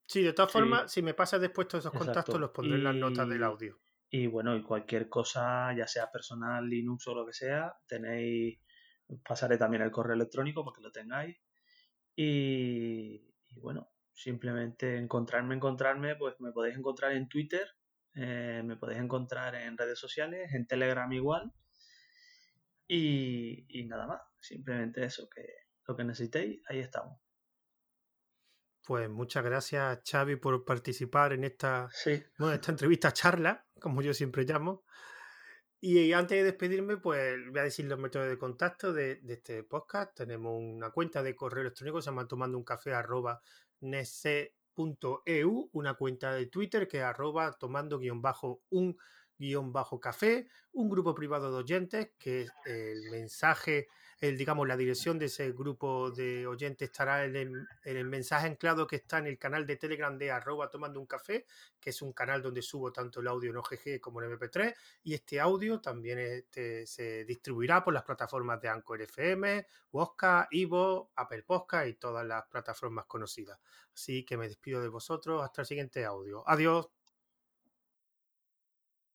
[0.06, 2.94] Sí, de todas formas, si me pasas después todos esos contactos, los pondré en las
[2.94, 3.80] notas del audio.
[4.10, 8.60] Y bueno, y cualquier cosa, ya sea personal, Linux o lo que sea, tenéis,
[9.26, 11.36] pasaré también el correo electrónico para que lo tengáis.
[12.14, 17.68] Y, bueno, simplemente encontrarme, encontrarme, pues me podéis encontrar en Twitter,
[18.14, 21.52] eh, me podéis encontrar en redes sociales, en Telegram igual.
[22.88, 25.44] Y, y nada más, simplemente eso, que
[25.86, 27.25] lo que necesitéis, ahí estamos.
[28.86, 34.84] Pues muchas gracias, Xavi, por participar en esta, esta entrevista charla, como yo siempre llamo.
[35.80, 40.14] Y antes de despedirme, pues voy a decir los métodos de contacto de, este podcast.
[40.14, 43.42] Tenemos una cuenta de correo electrónico, se llama tomando un café arroba
[43.80, 48.96] tomando-un.eu, una cuenta de Twitter que es arroba tomando-un
[49.36, 53.88] guion bajo café, un grupo privado de oyentes que es el mensaje
[54.20, 58.96] el, digamos, la dirección de ese grupo de oyentes estará en el, mensaje anclado que
[58.96, 61.46] está en el canal de Telegram de arroba tomando un café,
[61.80, 65.14] que es un canal donde subo tanto el audio en OGG como en MP3, y
[65.14, 71.42] este audio también este, se distribuirá por las plataformas de Anchor FM, Wosca, Ivo, Apple
[71.42, 73.58] Podcast y todas las plataformas conocidas.
[73.92, 76.42] Así que me despido de vosotros hasta el siguiente audio.
[76.46, 76.95] Adiós.